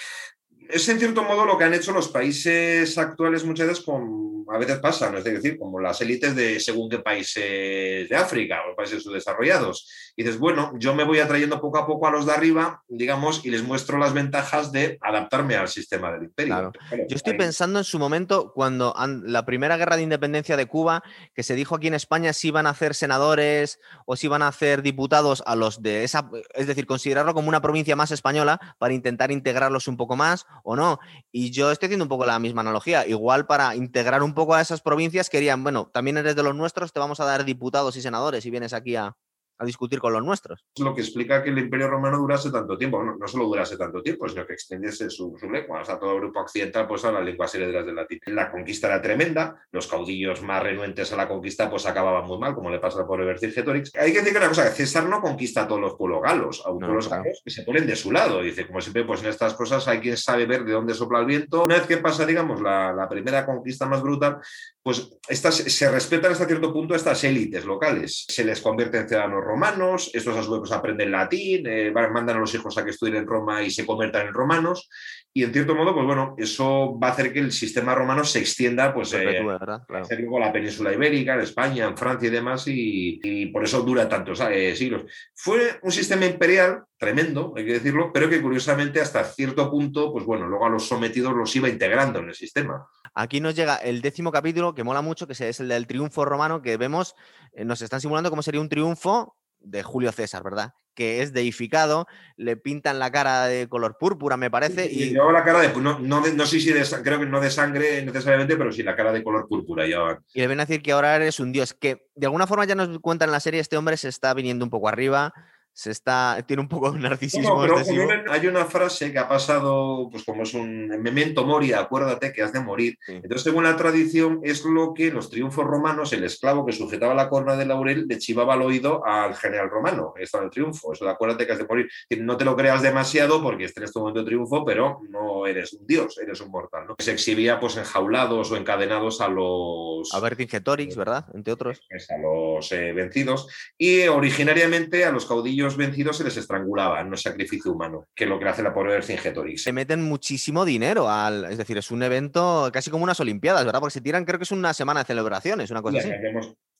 [0.69, 4.57] es en cierto modo lo que han hecho los países actuales muchas veces con, a
[4.59, 5.17] veces pasa, ¿no?
[5.17, 10.08] es decir, como las élites de según qué países de África o países subdesarrollados.
[10.15, 13.45] Y dices, bueno, yo me voy atrayendo poco a poco a los de arriba, digamos,
[13.45, 16.71] y les muestro las ventajas de adaptarme al sistema del imperio.
[16.91, 18.93] yo estoy pensando en su momento cuando
[19.23, 21.03] la primera guerra de independencia de Cuba,
[21.33, 24.47] que se dijo aquí en España si iban a hacer senadores o si iban a
[24.47, 28.93] hacer diputados a los de esa, es decir, considerarlo como una provincia más española para
[28.93, 30.99] intentar integrarlos un poco más o no.
[31.31, 33.07] Y yo estoy haciendo un poco la misma analogía.
[33.07, 36.93] Igual para integrar un poco a esas provincias querían, bueno, también eres de los nuestros,
[36.93, 39.15] te vamos a dar diputados y senadores si vienes aquí a,
[39.59, 40.65] a discutir con los nuestros.
[40.73, 43.03] Es lo que explica que el Imperio Romano durase tanto tiempo.
[43.03, 45.81] No, no solo durase tanto tiempo, sino que extendiese su, su lengua.
[45.81, 48.19] O sea, todo el grupo occidental pues a las lenguas herederas del latín.
[48.27, 52.55] La conquista era tremenda, los caudillos más renuentes a la conquista pues acababan muy mal,
[52.55, 53.93] como le pasa por Vercingetorix.
[53.95, 56.63] Hay que decir que una cosa, que César no conquista a todos los pueblos galos,
[56.65, 57.23] a pueblos claro.
[57.23, 58.41] galos que se ponen de su lado.
[58.41, 61.25] Dice, como siempre, pues en estas cosas hay quien sabe ver de dónde sopla el
[61.25, 61.65] viento.
[61.65, 64.39] Una vez que pasa, digamos, la, la primera conquista más brutal,
[64.81, 68.25] pues estas, se respetan hasta cierto punto estas élites locales.
[68.27, 72.37] Se les convierte en ciudadanos romanos, estos a su vez pues, aprenden latín, eh, mandan
[72.37, 74.89] a los hijos a que estudien en Roma y se conviertan en romanos.
[75.33, 78.39] Y en cierto modo, pues bueno, eso va a hacer que el sistema romano se
[78.39, 83.63] extienda, pues, eh, la península ibérica, en España, en Francia y demás, y, y por
[83.63, 85.03] eso dura tantos eh, siglos.
[85.35, 90.25] Fue un sistema imperial tremendo, hay que decirlo, pero que curiosamente hasta cierto punto, pues
[90.25, 92.87] bueno, luego a los sometidos los iba integrando en el sistema.
[93.13, 96.61] Aquí nos llega el décimo capítulo que mola mucho, que es el del triunfo romano,
[96.61, 97.15] que vemos,
[97.53, 100.73] eh, nos están simulando cómo sería un triunfo de Julio César, ¿verdad?
[100.95, 105.43] Que es deificado, le pintan la cara de color púrpura, me parece, Y y la
[105.43, 108.57] cara de, no, no, de- no sé si de, creo que no de sangre necesariamente,
[108.57, 109.93] pero sí la cara de color púrpura y
[110.33, 112.99] le ven a decir que ahora eres un dios, que de alguna forma ya nos
[112.99, 115.33] cuentan en la serie, este hombre se está viniendo un poco arriba,
[115.73, 118.07] se está, tiene un poco de narcisismo No, pero excesivo.
[118.07, 122.41] como hay una frase que ha pasado, pues como es un memento mori, acuérdate que
[122.41, 122.97] has de morir.
[123.05, 123.13] Sí.
[123.13, 127.13] Entonces, según la tradición, es lo que en los triunfos romanos, el esclavo que sujetaba
[127.13, 130.13] la corona de laurel le chivaba al oído al general romano.
[130.17, 130.91] Esto en el triunfo.
[130.99, 131.89] De acuérdate que has de morir.
[132.19, 135.73] No te lo creas demasiado porque estés en este momento de triunfo, pero no eres
[135.73, 136.87] un dios, eres un mortal.
[136.87, 136.95] ¿no?
[136.99, 141.25] Se exhibía pues enjaulados o encadenados a los A Vercingetorix, ¿verdad?
[141.33, 141.79] Entre otros.
[141.89, 143.47] pues, a los eh, vencidos
[143.77, 148.29] y originariamente a los caudillos vencidos se les estrangulaba, no es sacrificio humano, que es
[148.29, 149.63] lo que hace la pobre Vercingetorix.
[149.63, 151.45] Se meten muchísimo dinero al.
[151.45, 153.79] Es decir, es un evento casi como unas Olimpiadas, ¿verdad?
[153.79, 156.09] Porque se tiran, creo que es una semana de celebraciones, una cosa Y así.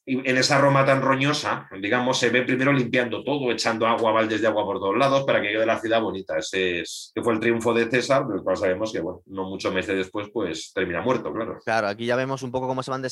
[0.10, 4.47] En esa Roma tan roñosa, digamos, se ve primero limpiando todo, echando agua, baldes de
[4.47, 6.38] agua por todos lados para que quede la ciudad bonita.
[6.38, 9.74] Ese es, que fue el triunfo de César, del cual sabemos que, bueno, no muchos
[9.74, 11.60] meses después, pues termina muerto, claro.
[11.64, 13.03] Claro, aquí ya vemos un poco cómo se van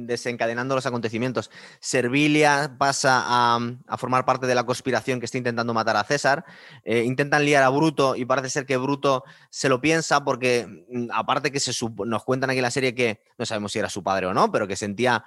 [0.00, 1.50] desencadenando los acontecimientos.
[1.80, 6.44] Servilia pasa a, formar parte de la conspiración que está intentando matar a César.
[6.84, 11.08] Eh, intentan liar a Bruto y parece ser que Bruto se lo piensa porque, mm,
[11.12, 11.60] aparte que
[12.04, 14.52] nos cuentan aquí en la serie que no sabemos si era su padre o no,
[14.52, 15.24] pero que sentía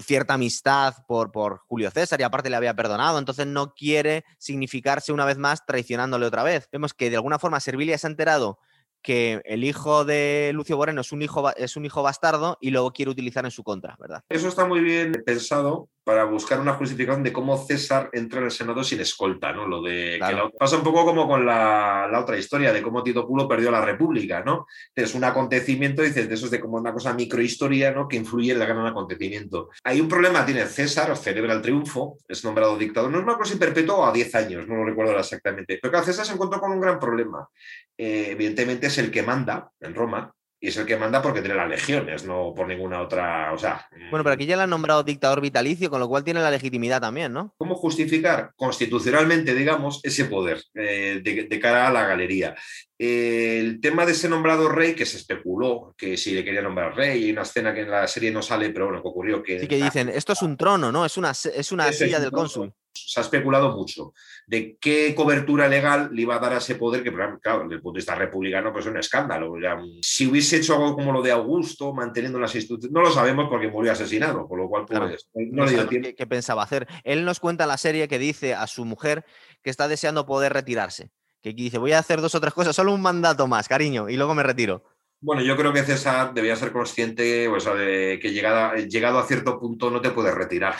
[0.00, 5.12] cierta amistad por, por Julio César y aparte le había perdonado, entonces no quiere significarse
[5.12, 6.68] una vez más traicionándole otra vez.
[6.72, 8.58] Vemos que de alguna forma Servilia se ha enterado
[9.02, 12.90] que el hijo de Lucio Moreno es un hijo, es un hijo bastardo y lo
[12.92, 14.22] quiere utilizar en su contra, ¿verdad?
[14.30, 18.50] Eso está muy bien pensado para buscar una justificación de cómo César entra en el
[18.50, 19.66] Senado sin escolta, ¿no?
[19.66, 20.36] Lo de Claro.
[20.36, 23.48] que la- pasa un poco como con la, la otra historia de cómo Tito Pulo
[23.48, 24.66] perdió la República, ¿no?
[24.94, 28.06] Es un acontecimiento, dices, de eso es de como una cosa microhistoria, ¿no?
[28.06, 29.70] Que influye en el gran acontecimiento.
[29.82, 33.58] Hay un problema, tiene César, celebra el triunfo, es nombrado dictador, no es una cosa
[33.58, 36.98] perpetua a 10 años, no lo recuerdo exactamente, pero César se encontró con un gran
[37.00, 37.48] problema.
[37.96, 40.30] Eh, evidentemente es el que manda en Roma.
[40.64, 43.52] Y es el que manda porque tiene las legiones, no por ninguna otra.
[43.52, 46.40] O sea, Bueno, pero aquí ya le han nombrado dictador vitalicio, con lo cual tiene
[46.40, 47.52] la legitimidad también, ¿no?
[47.58, 52.54] ¿Cómo justificar constitucionalmente, digamos, ese poder eh, de, de cara a la galería?
[52.98, 56.96] Eh, el tema de ese nombrado rey, que se especuló que si le quería nombrar
[56.96, 59.60] rey, hay una escena que en la serie no sale, pero bueno, que ocurrió que...
[59.60, 61.04] Sí que dicen, esto es un trono, ¿no?
[61.04, 62.72] Es una, es una silla del cónsul.
[62.94, 64.12] Se ha especulado mucho
[64.46, 67.80] de qué cobertura legal le iba a dar a ese poder, que claro, desde el
[67.82, 69.58] punto de vista republicano, pues es un escándalo.
[69.60, 73.48] Ya, Si hubiese hecho algo como lo de Augusto, manteniendo las instituciones, no lo sabemos
[73.48, 75.14] porque murió asesinado, por lo cual pues, Claro.
[75.34, 76.08] no, No le dio sabemos tiempo.
[76.08, 76.86] qué, qué pensaba hacer.
[77.04, 79.24] Él nos cuenta en la serie que dice a su mujer
[79.62, 81.10] que está deseando poder retirarse.
[81.42, 84.16] Que dice, voy a hacer dos o tres cosas, solo un mandato más, cariño, y
[84.16, 84.84] luego me retiro.
[85.20, 89.26] Bueno, yo creo que César debía ser consciente o sea, de que llegada, llegado a
[89.26, 90.74] cierto punto no te puedes retirar.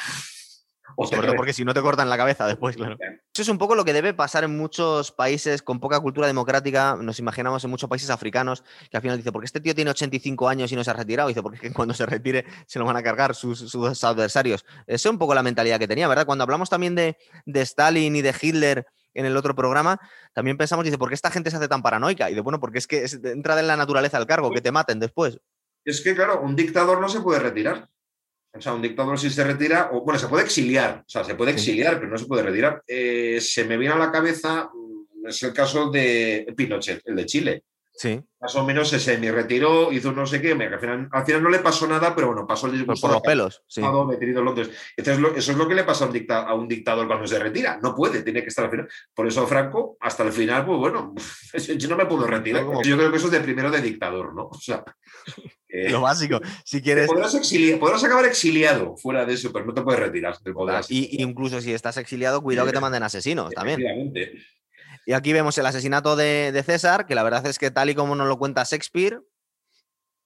[0.96, 2.96] O te Sobre todo porque si no te cortan la cabeza después, claro.
[3.00, 6.96] Eso es un poco lo que debe pasar en muchos países con poca cultura democrática.
[7.00, 10.48] Nos imaginamos en muchos países africanos que al final dice, porque este tío tiene 85
[10.48, 11.28] años y no se ha retirado.
[11.28, 14.64] dice, porque cuando se retire se lo van a cargar sus, sus adversarios.
[14.86, 16.26] Esa es un poco la mentalidad que tenía, ¿verdad?
[16.26, 17.16] Cuando hablamos también de,
[17.46, 20.00] de Stalin y de Hitler en el otro programa,
[20.32, 22.30] también pensamos, dice, ¿por qué esta gente se hace tan paranoica?
[22.30, 25.00] Y de bueno, porque es que entra en la naturaleza el cargo, que te maten
[25.00, 25.40] después.
[25.84, 27.88] Es que, claro, un dictador no se puede retirar.
[28.56, 31.34] O sea, un dictador si se retira, o bueno, se puede exiliar, o sea, se
[31.34, 32.82] puede exiliar, pero no se puede retirar.
[32.86, 37.26] Eh, se me viene a la cabeza, mm, es el caso de Pinochet, el de
[37.26, 37.64] Chile.
[37.96, 38.20] Sí.
[38.40, 41.48] Más o menos se semi-retiró, hizo no sé qué, me- al final, al final no
[41.48, 43.06] le pasó nada, pero bueno, pasó el disgusto.
[43.06, 43.80] por los pelos, sí.
[43.80, 44.70] Metido en Londres.
[44.96, 47.78] Entonces, eso es lo que le pasa a un, dictador cuando se retira.
[47.80, 48.88] No puede, tiene que estar al final.
[49.14, 51.14] Por eso Franco, hasta el final, pues bueno,
[51.78, 52.64] yo no me puedo retirar.
[52.84, 54.48] Yo creo que eso es de primero de dictador, ¿no?
[54.48, 54.84] O sea,
[55.76, 56.40] Eh, Lo básico.
[56.64, 57.08] Si quieres.
[57.08, 60.38] podrás, acabar exiliado fuera de eso, pero no te puedes retirar.
[60.38, 60.88] Te podrás.
[60.88, 63.82] Y, y incluso si estás exiliado, cuidado que te manden asesinos también.
[65.04, 67.96] Y aquí vemos el asesinato de, de César, que la verdad es que tal y
[67.96, 69.20] como nos lo cuenta Shakespeare,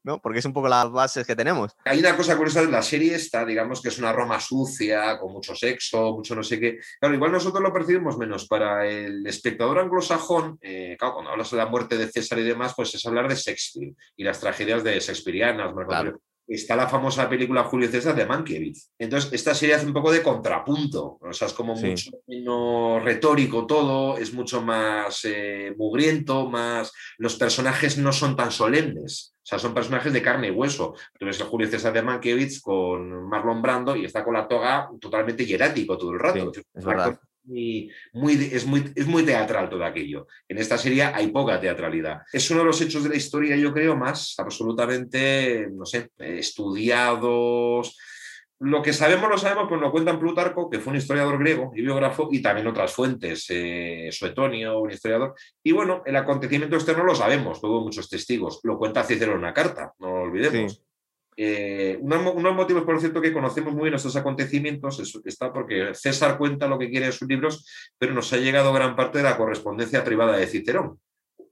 [0.08, 0.20] ¿no?
[0.20, 1.72] Porque es un poco las bases que tenemos.
[1.84, 5.32] Hay una cosa curiosa de la serie esta, digamos que es una Roma sucia, con
[5.32, 6.78] mucho sexo, mucho no sé qué.
[6.98, 8.48] Claro, igual nosotros lo percibimos menos.
[8.48, 12.72] Para el espectador anglosajón, eh, claro, cuando hablas de la muerte de César y demás,
[12.74, 15.74] pues es hablar de Shakespeare y las tragedias de Shakespeareanas.
[15.86, 16.20] Claro.
[16.46, 18.88] Está la famosa película Julio César de Mankiewicz.
[18.98, 21.18] Entonces, esta serie hace un poco de contrapunto.
[21.20, 21.88] O sea, es como Sí.
[21.88, 26.90] mucho menos retórico todo, es mucho más eh, mugriento, más.
[27.18, 29.34] Los personajes no son tan solemnes.
[29.48, 30.94] O sea, son personajes de carne y hueso.
[31.18, 34.90] Tú ves el Julio César de Mankiewicz con Marlon Brando y está con la toga
[35.00, 36.52] totalmente hierático todo el rato.
[36.52, 37.18] Sí, es verdad.
[38.12, 40.26] muy- es, muy, es muy teatral todo aquello.
[40.46, 42.20] En esta serie hay poca teatralidad.
[42.30, 47.96] Es uno de los hechos de la historia, yo creo, más absolutamente, no sé, estudiados.
[48.60, 51.82] Lo que sabemos, lo sabemos, pues lo cuentan Plutarco, que fue un historiador griego y
[51.82, 55.34] biógrafo, y también otras fuentes, eh, Suetonio, un historiador.
[55.62, 58.58] Y bueno, el acontecimiento externo lo sabemos, tuvo muchos testigos.
[58.64, 60.72] Lo cuenta Cicero en una carta, no lo olvidemos.
[60.72, 60.82] Sí.
[61.40, 65.20] Eh, uno, uno de los motivos, por cierto, que conocemos muy bien estos acontecimientos es-
[65.24, 67.64] está porque César cuenta lo que quiere en sus libros,
[67.96, 70.98] pero nos ha llegado gran parte de la correspondencia privada de Cicerón.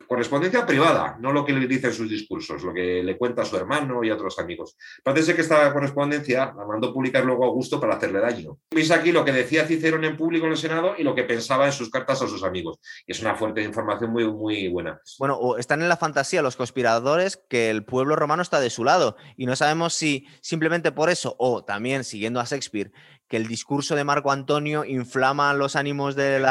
[0.07, 3.45] Correspondencia privada, no lo que le dice en sus discursos, lo que le cuenta a
[3.45, 4.77] su hermano y a otros amigos.
[5.03, 8.59] Parece que esta correspondencia la mandó publicar luego Augusto para hacerle daño.
[8.71, 11.67] Veis aquí lo que decía Cicerón en público en el Senado y lo que pensaba
[11.67, 12.79] en sus cartas a sus amigos.
[13.07, 15.01] Y es una fuente de información muy, muy buena.
[15.19, 19.17] Bueno, están en la fantasía los conspiradores que el pueblo romano está de su lado
[19.37, 22.93] y no sabemos si simplemente por eso o también siguiendo a Shakespeare
[23.29, 26.47] que el discurso de Marco Antonio inflama los ánimos del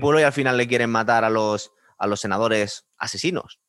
[0.00, 3.60] pueblo y al final le quieren matar a los, a los senadores asesinos.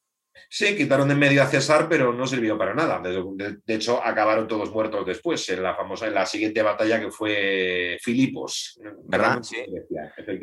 [0.49, 2.99] Sí, quitaron de en medio a César, pero no sirvió para nada.
[2.99, 6.99] De, de- de hecho, acabaron todos muertos después, en la famosa, en la siguiente batalla
[6.99, 8.79] que fue Filipos.
[9.05, 9.43] ¿Verdad?
[9.43, 9.57] Sí.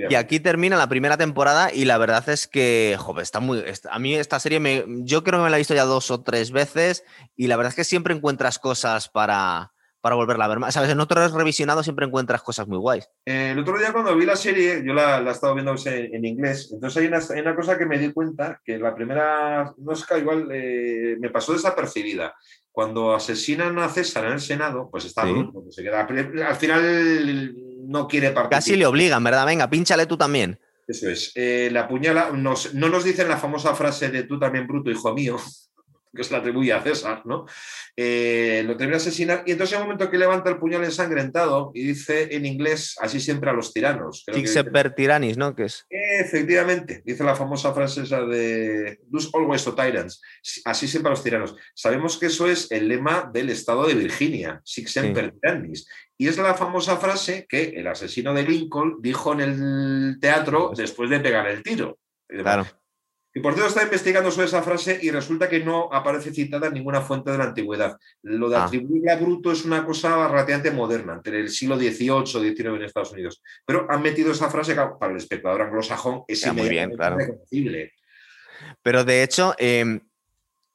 [0.09, 3.61] Y aquí termina la primera temporada y la verdad es que, joder, está muy.
[3.67, 6.11] está- a mí esta serie, me, yo creo que me la he visto ya dos
[6.11, 9.73] o tres veces y la verdad es que siempre encuentras cosas para,
[10.09, 10.73] para volverla a ver más.
[10.73, 10.89] ¿Sabes?
[10.91, 13.07] En otros revisionados siempre encuentras cosas muy guays.
[13.27, 16.15] Eh, el otro día cuando vi la serie, yo la, la he estado viendo en,
[16.15, 19.75] en inglés, entonces hay una, hay una cosa que me di cuenta, que la primera,
[19.77, 22.35] no es que igual eh, me pasó desapercibida.
[22.73, 25.35] Cuando asesinan a César en el Senado, pues está Sí.
[25.35, 26.07] que se queda,
[26.49, 27.55] al final
[27.89, 28.51] no quiere participar.
[28.59, 29.45] Casi le obligan, ¿verdad?
[29.45, 30.59] Venga, pínchale tú también.
[30.87, 31.33] Eso es.
[31.35, 35.13] Eh, la puñala, nos- no nos dicen la famosa frase de tú también, bruto, hijo
[35.13, 35.37] mío,
[36.15, 37.47] que se la atribuye a César, ¿no?
[37.97, 41.71] Eh, lo termina de asesinar y entonces hay un momento que levanta el puñal ensangrentado
[41.75, 44.25] y dice en inglés, así siempre a los tiranos.
[44.27, 45.55] Creo que per tyrannis, ¿no?
[45.55, 45.87] Que es.
[45.91, 50.21] Efectivamente, dice la famosa frase esa de Lose always to tyrants,
[50.65, 51.57] así siempre a los tiranos.
[51.75, 55.89] Sabemos que eso es el lema del estado de Virginia, Sic semper tyrannis.
[56.21, 61.09] Y es la famosa frase que el asesino de Lincoln dijo en el teatro después
[61.11, 61.99] de pegar el tiro.
[62.27, 62.67] Claro.
[63.39, 66.75] Y por cierto, está investigando sobre esa frase y resulta que no aparece citada en
[66.75, 67.97] ninguna fuente de la antigüedad.
[68.23, 68.65] Lo de Ah.
[68.65, 72.83] atribuirle a Bruto es una cosa relativamente moderna, entre el siglo XVIII y XIX en
[72.83, 73.41] Estados Unidos.
[73.65, 77.17] Pero han metido esa frase que para el espectador anglosajón es Ya, muy bien, claro.
[77.17, 77.93] reconocible.
[78.83, 80.03] Pero de hecho, en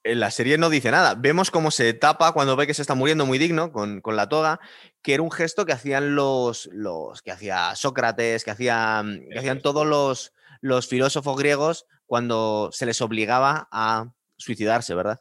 [0.05, 1.16] la serie no dice nada.
[1.16, 4.30] Vemos cómo se tapa cuando ve que se está muriendo muy digno con, con la
[4.30, 4.61] toga,
[5.01, 9.59] que era un gesto que hacían los, los que hacía Sócrates, que, hacían, que hacían
[9.59, 15.20] todos los, los filósofos griegos cuando se les obligaba a suicidarse, ¿verdad?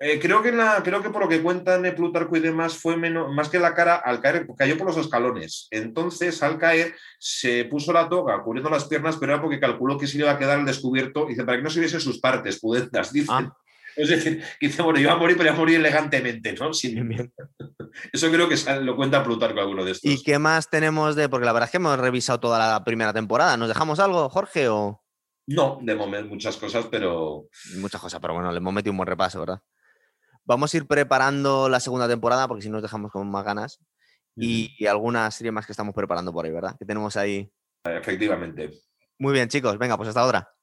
[0.00, 2.96] Eh, creo, que en la- creo que por lo que cuentan Plutarco y demás, fue
[2.96, 5.68] menos, más que la cara al caer, cayó por los escalones.
[5.70, 10.06] Entonces, al caer, se puso la toga cubriendo las piernas, pero era porque calculó que
[10.06, 11.26] se le iba a quedar al descubierto.
[11.26, 13.34] Dice, para que no se viesen sus partes pudendas, dicen.
[13.46, 13.56] Ah.
[13.96, 16.72] Es decir, que dice, bueno, iba a morir, pero iba a morir elegantemente, ¿no?
[16.72, 17.32] Sin-.
[18.12, 20.10] Eso creo que lo cuenta Plutarco alguno de estos.
[20.10, 21.28] ¿Y qué más tenemos de.?
[21.28, 23.56] Porque la verdad es que hemos revisado toda la primera temporada.
[23.56, 24.68] ¿Nos dejamos algo, Jorge?
[24.68, 25.02] O
[25.46, 29.06] No, de momento muchas cosas, pero muchas cosas, pero bueno, le hemos metido un buen
[29.06, 29.60] repaso, ¿verdad?
[30.44, 33.80] Vamos a ir preparando la segunda temporada porque si no nos dejamos con más ganas.
[34.38, 36.76] Y, y alguna serie más que estamos preparando por ahí, ¿verdad?
[36.78, 37.50] Que tenemos ahí.
[37.84, 38.70] efectivamente.
[39.18, 39.78] Muy bien, chicos.
[39.78, 40.55] Venga, pues hasta ahora.